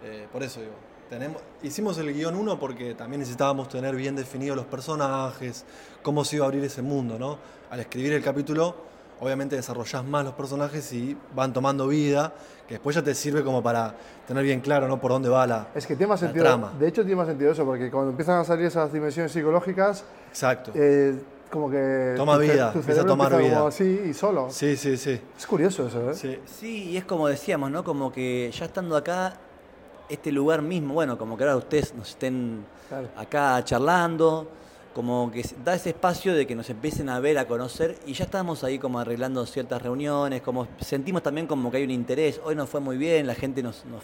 Eh, 0.02 0.26
por 0.32 0.42
eso 0.42 0.60
digo, 0.60 0.72
tenemos, 1.08 1.42
hicimos 1.62 1.98
el 1.98 2.12
guion 2.14 2.34
1 2.36 2.58
porque 2.58 2.94
también 2.94 3.20
necesitábamos 3.20 3.68
tener 3.68 3.94
bien 3.96 4.16
definidos 4.16 4.56
los 4.56 4.66
personajes, 4.66 5.64
cómo 6.02 6.24
se 6.24 6.36
iba 6.36 6.44
a 6.44 6.48
abrir 6.48 6.64
ese 6.64 6.82
mundo, 6.82 7.18
¿no? 7.18 7.38
Al 7.70 7.80
escribir 7.80 8.12
el 8.12 8.22
capítulo, 8.22 8.74
obviamente 9.20 9.56
desarrollás 9.56 10.04
más 10.04 10.24
los 10.24 10.34
personajes 10.34 10.90
y 10.92 11.16
van 11.34 11.52
tomando 11.52 11.86
vida, 11.88 12.32
que 12.66 12.74
después 12.74 12.94
ya 12.96 13.02
te 13.02 13.14
sirve 13.14 13.42
como 13.44 13.62
para 13.62 13.94
tener 14.26 14.44
bien 14.44 14.60
claro, 14.60 14.88
¿no? 14.88 14.98
Por 15.00 15.10
dónde 15.10 15.28
va 15.28 15.46
la, 15.46 15.68
Es 15.74 15.86
que 15.86 15.96
tiene 15.96 16.08
más 16.10 16.22
la 16.22 16.28
sentido. 16.28 16.44
trama. 16.46 16.72
De 16.78 16.88
hecho, 16.88 17.02
tiene 17.02 17.16
más 17.16 17.26
sentido 17.28 17.50
eso, 17.52 17.64
porque 17.64 17.90
cuando 17.90 18.10
empiezan 18.12 18.38
a 18.38 18.44
salir 18.44 18.66
esas 18.66 18.90
dimensiones 18.92 19.32
psicológicas, 19.32 20.04
Exacto. 20.30 20.72
eh, 20.74 21.20
como 21.50 21.70
que. 21.70 22.14
Toma 22.16 22.34
tu 22.36 22.40
vida, 22.42 22.72
tu 22.72 22.78
empieza 22.78 23.02
a 23.02 23.06
tomar 23.06 23.32
empieza 23.32 23.48
vida. 23.48 23.56
como 23.58 23.68
así 23.68 24.00
y 24.10 24.14
solo. 24.14 24.48
Sí, 24.50 24.76
sí, 24.76 24.96
sí. 24.96 25.20
Es 25.36 25.46
curioso 25.46 25.86
eso, 25.86 26.10
¿eh? 26.10 26.14
sí. 26.14 26.38
Sí, 26.46 26.90
y 26.90 26.96
es 26.96 27.04
como 27.04 27.28
decíamos, 27.28 27.70
¿no? 27.70 27.84
Como 27.84 28.12
que 28.12 28.50
ya 28.52 28.64
estando 28.66 28.96
acá, 28.96 29.34
este 30.08 30.32
lugar 30.32 30.62
mismo, 30.62 30.94
bueno, 30.94 31.16
como 31.18 31.36
que 31.36 31.44
ahora 31.44 31.56
ustedes 31.56 31.94
nos 31.94 32.10
estén 32.10 32.64
Claro. 32.88 33.08
acá 33.16 33.62
charlando, 33.64 34.48
como 34.94 35.30
que 35.30 35.44
da 35.64 35.74
ese 35.74 35.90
espacio 35.90 36.34
de 36.34 36.46
que 36.46 36.56
nos 36.56 36.68
empiecen 36.70 37.08
a 37.08 37.20
ver, 37.20 37.38
a 37.38 37.46
conocer, 37.46 37.96
y 38.06 38.12
ya 38.14 38.24
estamos 38.24 38.64
ahí 38.64 38.78
como 38.80 38.98
arreglando 38.98 39.46
ciertas 39.46 39.80
reuniones, 39.80 40.42
como 40.42 40.66
sentimos 40.80 41.22
también 41.22 41.46
como 41.46 41.70
que 41.70 41.76
hay 41.76 41.84
un 41.84 41.92
interés, 41.92 42.40
hoy 42.44 42.56
nos 42.56 42.68
fue 42.68 42.80
muy 42.80 42.96
bien, 42.96 43.26
la 43.28 43.34
gente 43.36 43.62
nos, 43.62 43.84
nos 43.84 44.02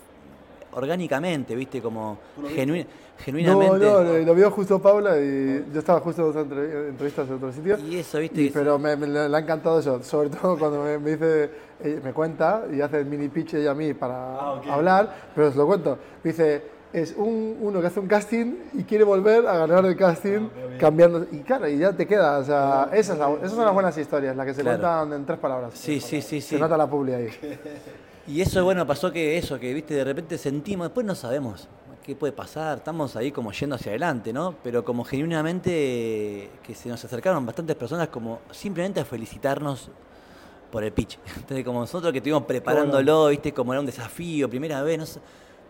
orgánicamente, 0.76 1.54
¿viste? 1.56 1.80
Como 1.82 2.18
genu- 2.54 2.84
No, 2.84 3.22
genuinamente. 3.24 3.78
no, 3.86 4.02
lo, 4.02 4.18
lo 4.18 4.34
vio 4.34 4.50
justo 4.50 4.78
Paula 4.78 5.18
y 5.18 5.64
yo 5.72 5.78
estaba 5.80 6.00
justo 6.00 6.30
en 6.30 6.50
entrev- 6.50 6.88
entrevistas 6.90 7.28
en 7.28 7.34
otro 7.34 7.52
sitio. 7.52 7.78
Y 7.78 7.96
eso, 7.98 8.18
¿viste? 8.18 8.42
Y- 8.42 8.50
pero 8.50 8.78
me, 8.78 8.94
me- 8.96 9.06
le 9.06 9.36
ha 9.36 9.40
encantado 9.40 9.80
eso, 9.80 10.02
sobre 10.02 10.28
todo 10.30 10.58
cuando 10.58 10.82
me, 10.82 10.98
me 10.98 11.10
dice, 11.12 11.50
eh, 11.82 12.00
me 12.04 12.12
cuenta 12.12 12.64
y 12.72 12.80
hace 12.80 13.00
el 13.00 13.06
mini 13.06 13.28
pitch 13.28 13.54
ella 13.54 13.70
a 13.70 13.74
mí 13.74 13.94
para 13.94 14.34
Ah, 14.36 14.60
hablar, 14.70 15.30
pero 15.34 15.48
os 15.48 15.56
lo 15.56 15.66
cuento. 15.66 15.98
Me 16.22 16.30
dice, 16.30 16.62
es 16.92 17.14
un, 17.16 17.56
uno 17.60 17.80
que 17.80 17.86
hace 17.88 18.00
un 18.00 18.06
casting 18.06 18.54
y 18.74 18.84
quiere 18.84 19.04
volver 19.04 19.46
a 19.46 19.56
ganar 19.58 19.84
el 19.84 19.96
casting 19.96 20.48
cambiando. 20.78 21.26
Y 21.32 21.38
claro, 21.40 21.68
y 21.68 21.78
ya 21.78 21.92
te 21.92 22.06
queda. 22.06 22.38
O 22.38 22.44
sea, 22.44 22.88
esa 22.92 23.14
es 23.14 23.18
la- 23.18 23.32
esas 23.32 23.52
son 23.52 23.64
las 23.64 23.74
buenas 23.74 23.96
historias, 23.98 24.36
las 24.36 24.46
que 24.46 24.54
se 24.54 24.62
Claro. 24.62 24.78
cuentan 24.78 25.12
en 25.20 25.26
tres 25.26 25.38
palabras. 25.38 25.72
Sí, 25.74 26.00
sí, 26.00 26.20
sí, 26.22 26.40
Se 26.40 26.54
sí. 26.56 26.60
nota 26.60 26.76
la 26.76 26.86
publi 26.88 27.14
ahí. 27.14 27.28
Y 28.28 28.40
eso, 28.40 28.64
bueno, 28.64 28.86
pasó 28.86 29.12
que 29.12 29.38
eso, 29.38 29.58
que 29.58 29.72
viste, 29.72 29.94
de 29.94 30.04
repente 30.04 30.36
sentimos, 30.36 30.86
después 30.88 31.06
no 31.06 31.14
sabemos 31.14 31.68
qué 32.06 32.14
puede 32.14 32.32
pasar, 32.32 32.78
estamos 32.78 33.16
ahí 33.16 33.32
como 33.32 33.50
yendo 33.50 33.74
hacia 33.74 33.90
adelante, 33.90 34.32
¿no? 34.32 34.54
Pero 34.62 34.84
como 34.84 35.04
genuinamente 35.04 36.50
que 36.62 36.74
se 36.74 36.88
nos 36.88 37.04
acercaron 37.04 37.44
bastantes 37.44 37.74
personas 37.74 38.08
como 38.08 38.40
simplemente 38.52 39.00
a 39.00 39.04
felicitarnos 39.04 39.90
por 40.70 40.84
el 40.84 40.92
pitch. 40.92 41.18
Entonces, 41.36 41.64
como 41.64 41.80
nosotros 41.80 42.12
que 42.12 42.18
estuvimos 42.18 42.44
preparándolo, 42.44 43.26
viste, 43.28 43.52
como 43.52 43.72
era 43.72 43.80
un 43.80 43.86
desafío, 43.86 44.48
primera 44.48 44.82
vez, 44.82 44.98
no 44.98 45.06
sé. 45.06 45.20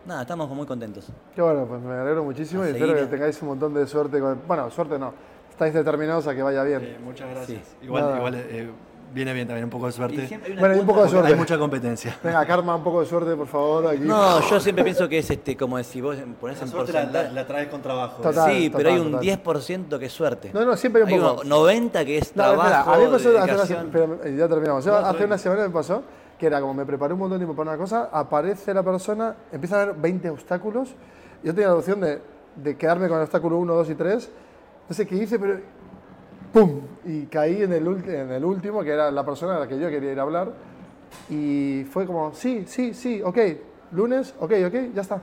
Nada, 0.05 0.21
estamos 0.21 0.47
muy 0.49 0.65
contentos. 0.67 1.07
Qué 1.35 1.41
bueno, 1.41 1.65
pues 1.67 1.81
me 1.81 1.93
alegro 1.93 2.23
muchísimo 2.23 2.61
A 2.61 2.69
y 2.69 2.71
espero 2.71 2.95
que 2.95 3.05
tengáis 3.07 3.41
un 3.41 3.49
montón 3.49 3.73
de 3.73 3.85
suerte. 3.87 4.19
Con, 4.19 4.39
bueno, 4.47 4.69
suerte 4.69 4.97
no. 4.97 5.13
Estáis 5.49 5.73
determinados 5.73 6.27
a 6.27 6.35
que 6.35 6.43
vaya 6.43 6.63
bien. 6.63 6.83
Eh, 6.83 6.97
muchas 7.03 7.29
gracias. 7.29 7.61
Sí. 7.67 7.85
Igual, 7.85 8.03
Nada. 8.03 8.17
igual 8.17 8.35
eh, 8.35 8.69
viene 9.13 9.33
bien 9.33 9.47
también 9.47 9.63
un 9.65 9.69
poco 9.69 9.85
de 9.87 9.91
suerte. 9.91 10.21
Hay 10.21 10.53
Bueno, 10.59 10.75
y 10.75 10.79
un 10.79 10.85
poco 10.85 11.03
de 11.03 11.09
suerte. 11.09 11.29
Hay 11.29 11.35
mucha 11.35 11.57
competencia. 11.57 12.17
Venga, 12.23 12.45
Karma, 12.45 12.75
un 12.75 12.83
poco 12.83 13.01
de 13.01 13.05
suerte, 13.07 13.35
por 13.35 13.47
favor. 13.47 13.87
Aquí. 13.87 13.99
No, 14.01 14.41
yo 14.49 14.59
siempre 14.59 14.83
pienso 14.83 15.07
que 15.09 15.19
es 15.19 15.29
este, 15.29 15.55
como 15.57 15.81
si 15.83 16.01
vos 16.01 16.17
ponés 16.39 16.57
La 16.59 16.63
en 16.65 16.69
la, 16.71 16.77
porcentaje. 16.77 17.11
la- 17.27 17.31
la 17.31 17.47
traes 17.47 17.67
con 17.69 17.81
trabajo. 17.81 18.21
Total. 18.21 18.51
sí, 18.51 18.69
pero 18.75 18.89
hay 18.89 18.99
un 18.99 19.11
total. 19.11 19.25
10% 19.27 19.99
que 19.99 20.05
es 20.05 20.13
suerte. 20.13 20.51
No, 20.53 20.65
no, 20.65 20.75
siempre 20.77 21.03
hay 21.03 21.13
un 21.13 21.21
poco. 21.21 21.43
90 21.43 22.05
que 22.05 22.17
es 22.17 22.35
No, 22.35 22.43
espera, 22.43 22.67
trabajo, 22.67 22.91
a 22.91 22.97
mí 22.97 23.03
pasó 23.11 23.29
hace 23.39 23.73
una 23.73 23.85
pero, 23.91 24.19
eh, 24.23 24.35
ya 24.37 24.47
terminamos. 24.47 24.85
Yo 24.85 24.91
No, 24.91 25.07
hace 25.07 25.25
una 25.25 25.37
semana 25.37 25.63
me 25.63 25.69
pasó 25.69 26.03
que 26.37 26.45
era 26.45 26.61
como 26.61 26.73
me 26.75 26.85
preparé 26.85 27.13
un 27.13 27.19
montón 27.19 27.39
de 27.39 27.45
tiempo 27.45 27.55
para 27.57 27.71
una 27.71 27.79
cosa, 27.79 28.09
aparece 28.11 28.71
la 28.71 28.83
persona, 28.83 29.35
empieza 29.51 29.79
a 29.79 29.81
haber 29.83 29.95
20 29.95 30.29
obstáculos. 30.29 30.89
Yo 31.43 31.51
tenía 31.53 31.69
la 31.69 31.75
opción 31.75 31.99
de, 31.99 32.21
de 32.55 32.77
quedarme 32.77 33.07
con 33.07 33.17
el 33.17 33.23
obstáculo 33.23 33.57
1, 33.57 33.73
2 33.73 33.89
y 33.89 33.95
3. 33.95 34.29
No 34.89 34.95
sé 34.95 35.07
qué 35.07 35.15
hice, 35.15 35.39
pero 35.39 35.59
¡pum! 36.59 36.81
Y 37.05 37.25
caí 37.27 37.61
en 37.61 37.73
el, 37.73 37.87
en 38.09 38.31
el 38.31 38.43
último, 38.43 38.83
que 38.83 38.91
era 38.91 39.11
la 39.11 39.25
persona 39.25 39.55
a 39.55 39.59
la 39.59 39.67
que 39.67 39.79
yo 39.79 39.89
quería 39.89 40.11
ir 40.11 40.19
a 40.19 40.23
hablar. 40.23 40.51
Y 41.29 41.85
fue 41.89 42.05
como, 42.05 42.33
sí, 42.33 42.65
sí, 42.67 42.93
sí, 42.93 43.21
ok, 43.23 43.37
lunes, 43.91 44.33
ok, 44.39 44.53
ok, 44.67 44.75
ya 44.93 45.01
está. 45.01 45.21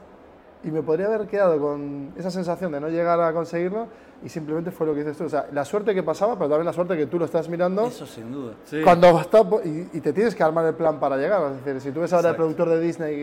Y 0.62 0.70
me 0.70 0.82
podría 0.82 1.06
haber 1.06 1.26
quedado 1.26 1.60
con 1.60 2.12
esa 2.16 2.30
sensación 2.30 2.72
de 2.72 2.80
no 2.80 2.88
llegar 2.88 3.20
a 3.20 3.32
conseguirlo 3.34 3.86
y 4.24 4.30
simplemente 4.30 4.70
fue 4.70 4.86
lo 4.86 4.94
que 4.94 5.00
dices 5.00 5.18
tú. 5.18 5.24
O 5.24 5.28
sea, 5.28 5.46
la 5.52 5.64
suerte 5.64 5.94
que 5.94 6.02
pasaba, 6.02 6.36
pero 6.36 6.48
también 6.48 6.64
la 6.64 6.72
suerte 6.72 6.96
que 6.96 7.06
tú 7.06 7.18
lo 7.18 7.26
estás 7.26 7.50
mirando. 7.50 7.86
Eso 7.86 8.06
sin 8.06 8.32
duda. 8.32 8.54
Sí. 8.64 8.80
Cuando 8.82 9.20
está, 9.20 9.42
y, 9.64 9.90
y 9.92 10.00
te 10.00 10.14
tienes 10.14 10.34
que 10.34 10.42
armar 10.42 10.64
el 10.64 10.74
plan 10.74 10.98
para 10.98 11.18
llegar. 11.18 11.42
Es 11.52 11.64
decir, 11.64 11.80
si 11.82 11.90
tú 11.92 12.00
ves 12.00 12.12
ahora 12.14 12.30
el 12.30 12.36
productor 12.36 12.70
de 12.70 12.80
Disney, 12.80 13.14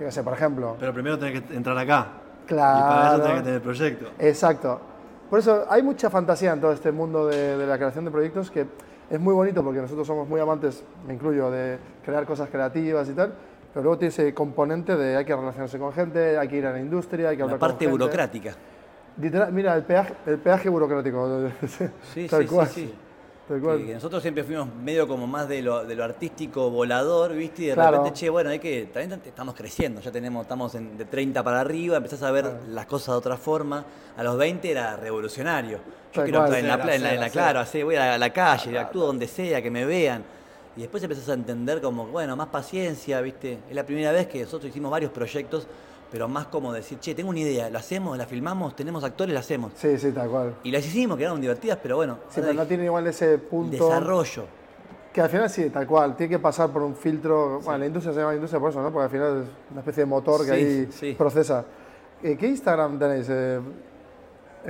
y, 0.00 0.02
yo 0.02 0.10
sé, 0.10 0.22
por 0.22 0.32
ejemplo. 0.32 0.76
Pero 0.80 0.94
primero 0.94 1.18
tenés 1.18 1.42
que 1.42 1.54
entrar 1.54 1.76
acá. 1.76 2.08
Claro. 2.46 2.78
Y 2.78 2.82
para 2.82 3.08
eso 3.08 3.22
tenés 3.22 3.38
que 3.38 3.44
tener 3.44 3.62
proyecto. 3.62 4.06
Exacto. 4.18 4.80
Por 5.34 5.40
eso 5.40 5.66
hay 5.68 5.82
mucha 5.82 6.10
fantasía 6.10 6.52
en 6.52 6.60
todo 6.60 6.70
este 6.70 6.92
mundo 6.92 7.26
de, 7.26 7.56
de 7.58 7.66
la 7.66 7.76
creación 7.76 8.04
de 8.04 8.12
proyectos 8.12 8.52
que 8.52 8.66
es 9.10 9.18
muy 9.18 9.34
bonito 9.34 9.64
porque 9.64 9.80
nosotros 9.80 10.06
somos 10.06 10.28
muy 10.28 10.40
amantes, 10.40 10.84
me 11.08 11.14
incluyo, 11.14 11.50
de 11.50 11.76
crear 12.04 12.24
cosas 12.24 12.48
creativas 12.50 13.08
y 13.08 13.14
tal. 13.14 13.34
Pero 13.72 13.82
luego 13.82 13.98
tiene 13.98 14.10
ese 14.10 14.32
componente 14.32 14.96
de 14.96 15.16
hay 15.16 15.24
que 15.24 15.34
relacionarse 15.34 15.76
con 15.76 15.92
gente, 15.92 16.38
hay 16.38 16.46
que 16.46 16.58
ir 16.58 16.66
a 16.66 16.70
la 16.70 16.78
industria, 16.78 17.30
hay 17.30 17.36
que 17.36 17.42
hablar 17.42 17.56
La 17.56 17.58
parte 17.58 17.84
con 17.84 17.94
gente. 17.94 18.04
burocrática. 18.04 18.54
Literal, 19.20 19.52
mira, 19.52 19.74
el 19.74 19.82
peaje, 19.82 20.14
el 20.26 20.38
peaje 20.38 20.68
burocrático. 20.68 21.48
Sí, 22.14 22.28
Tal 22.28 22.42
sí, 22.42 22.48
cual. 22.54 22.66
sí, 22.68 22.86
sí. 22.86 22.94
Tal 23.48 23.60
cual. 23.60 23.84
Que, 23.84 23.94
nosotros 23.94 24.22
siempre 24.22 24.42
fuimos 24.42 24.74
medio 24.74 25.06
como 25.06 25.26
más 25.26 25.46
de 25.48 25.60
lo, 25.60 25.84
de 25.84 25.94
lo 25.94 26.02
artístico 26.04 26.70
volador, 26.70 27.34
¿viste? 27.34 27.64
Y 27.64 27.66
de 27.66 27.74
Claro. 27.74 27.98
repente, 27.98 28.18
che, 28.18 28.30
bueno, 28.30 28.48
hay 28.50 28.58
que. 28.58 28.86
También 28.92 29.20
estamos 29.24 29.54
creciendo, 29.54 30.00
ya 30.00 30.10
tenemos, 30.10 30.42
estamos 30.42 30.74
en- 30.74 30.96
de 30.96 31.04
30 31.04 31.42
para 31.42 31.60
arriba, 31.60 31.98
empezás 31.98 32.22
a 32.22 32.30
ver 32.30 32.50
las 32.68 32.86
cosas 32.86 33.08
de 33.14 33.18
otra 33.18 33.36
forma. 33.36 33.84
A 34.16 34.22
los 34.22 34.38
20 34.38 34.70
era 34.70 34.96
revolucionario. 34.96 35.76
Yo 35.78 35.82
Tal 36.12 36.24
quiero 36.24 36.40
actuar 36.42 36.58
en 36.60 36.68
la, 36.68 36.74
en 36.74 36.86
la, 36.86 36.94
en 36.94 37.02
la- 37.20 37.26
hacer, 37.26 37.32
claro, 37.32 37.60
así, 37.60 37.82
voy 37.82 37.96
a 37.96 38.16
la 38.16 38.30
calle, 38.32 38.78
actúo 38.78 39.06
donde 39.06 39.28
sea, 39.28 39.60
que 39.60 39.70
me 39.70 39.84
vean. 39.84 40.24
Y 40.76 40.80
después 40.80 41.02
empezás 41.02 41.28
a 41.28 41.34
entender 41.34 41.80
como, 41.82 42.06
bueno, 42.06 42.34
más 42.36 42.48
paciencia, 42.48 43.20
¿viste? 43.20 43.58
Es 43.68 43.74
la 43.76 43.84
primera 43.84 44.10
vez 44.10 44.26
que 44.26 44.40
nosotros 44.42 44.70
hicimos 44.70 44.90
varios 44.90 45.12
proyectos, 45.12 45.66
pero 46.14 46.28
más 46.28 46.46
como 46.46 46.72
decir, 46.72 47.00
che, 47.00 47.12
tengo 47.12 47.30
una 47.30 47.40
idea, 47.40 47.68
la 47.70 47.80
hacemos, 47.80 48.16
la 48.16 48.24
filmamos, 48.24 48.76
tenemos 48.76 49.02
actores, 49.02 49.34
la 49.34 49.40
hacemos. 49.40 49.72
Sí, 49.74 49.98
sí, 49.98 50.12
tal 50.12 50.28
cual. 50.28 50.54
Y 50.62 50.70
las 50.70 50.86
hicimos, 50.86 51.18
quedaron 51.18 51.40
divertidas, 51.40 51.76
pero 51.82 51.96
bueno, 51.96 52.18
Sí, 52.28 52.40
pero 52.40 52.54
no 52.54 52.62
hay 52.62 52.68
tiene 52.68 52.84
igual 52.84 53.04
ese 53.08 53.36
punto. 53.38 53.72
desarrollo. 53.88 54.44
Que 55.12 55.20
al 55.20 55.28
final 55.28 55.50
sí, 55.50 55.70
tal 55.70 55.88
cual, 55.88 56.14
tiene 56.16 56.30
que 56.30 56.38
pasar 56.38 56.70
por 56.70 56.82
un 56.82 56.94
filtro. 56.94 57.58
Bueno, 57.64 57.78
la 57.78 57.86
industria 57.86 58.14
se 58.14 58.20
llama 58.20 58.32
industria 58.32 58.60
por 58.60 58.70
eso, 58.70 58.80
¿no? 58.80 58.92
Porque 58.92 59.04
al 59.06 59.10
final 59.10 59.42
es 59.42 59.48
una 59.72 59.80
especie 59.80 60.02
de 60.04 60.06
motor 60.06 60.40
que 60.46 60.46
Sí, 60.46 60.52
ahí 60.52 60.88
sí. 60.92 61.14
procesa. 61.18 61.64
Eh, 62.22 62.36
¿Qué 62.36 62.46
Instagram 62.46 62.96
tenéis? 62.96 63.26
Eh, 63.28 63.60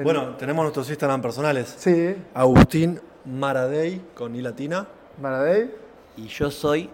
Bueno, 0.02 0.36
tenemos 0.36 0.62
nuestros 0.64 0.88
Instagram 0.88 1.20
personales. 1.20 1.74
Sí, 1.76 2.16
Agustín 2.32 2.98
Maradei 3.26 4.00
con 4.14 4.34
I 4.34 4.40
latina. 4.40 4.86
Maradei. 5.20 5.70
Y 6.16 6.26
yo 6.28 6.50
soy 6.50 6.88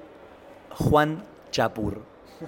Juan 0.76 1.22
Chapur. 1.52 2.00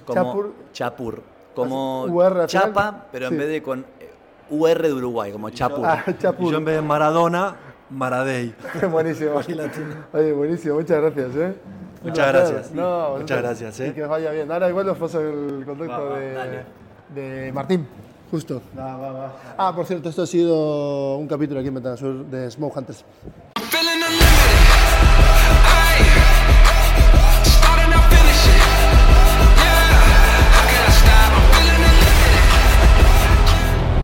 Como 0.05 0.13
Chapur. 0.15 0.51
Chapur. 0.73 1.32
Como 1.53 2.03
UR. 2.05 2.45
Chapa, 2.47 3.05
pero 3.11 3.27
Sí. 3.29 3.33
en 3.33 3.39
vez 3.39 3.49
de 3.49 3.61
con 3.63 3.79
eh, 3.99 4.11
UR 4.49 4.81
de 4.81 4.93
Uruguay, 4.93 5.31
como 5.31 5.49
Chapur. 5.49 5.85
Ah, 5.87 6.03
Y 6.39 6.49
yo 6.51 6.57
en 6.57 6.65
vez 6.65 6.75
de 6.75 6.81
Maradona, 6.81 7.55
Maradei. 7.89 8.53
buenísimo. 8.91 9.31
Oye, 10.13 10.33
buenísimo, 10.33 10.75
muchas 10.75 11.01
gracias, 11.01 11.35
¿eh? 11.35 11.55
Muchas 12.03 12.33
gracias. 12.33 12.71
No, 12.73 13.17
Muchas 13.17 13.41
gracias, 13.41 13.79
¿eh? 13.79 13.87
Y 13.87 13.91
que 13.93 14.03
vaya 14.03 14.31
bien. 14.31 14.51
Ahora 14.51 14.67
igual 14.69 14.89
os 14.89 14.97
paso 14.97 15.21
el 15.21 15.63
contacto 15.65 15.91
Va, 15.93 16.09
va, 16.09 16.17
de, 16.19 16.65
de 17.45 17.51
Martín. 17.53 17.87
Justo. 18.29 18.61
Ah, 18.77 19.71
por 19.75 19.85
cierto, 19.85 20.09
esto 20.09 20.23
ha 20.23 20.27
sido 20.27 21.17
un 21.17 21.27
capítulo 21.27 21.59
aquí 21.59 21.67
en 21.69 21.75
Ventanas 21.75 21.99
Sur 21.99 22.25
de 22.25 22.49
Smoke 22.49 22.75
Hunters. 22.77 23.05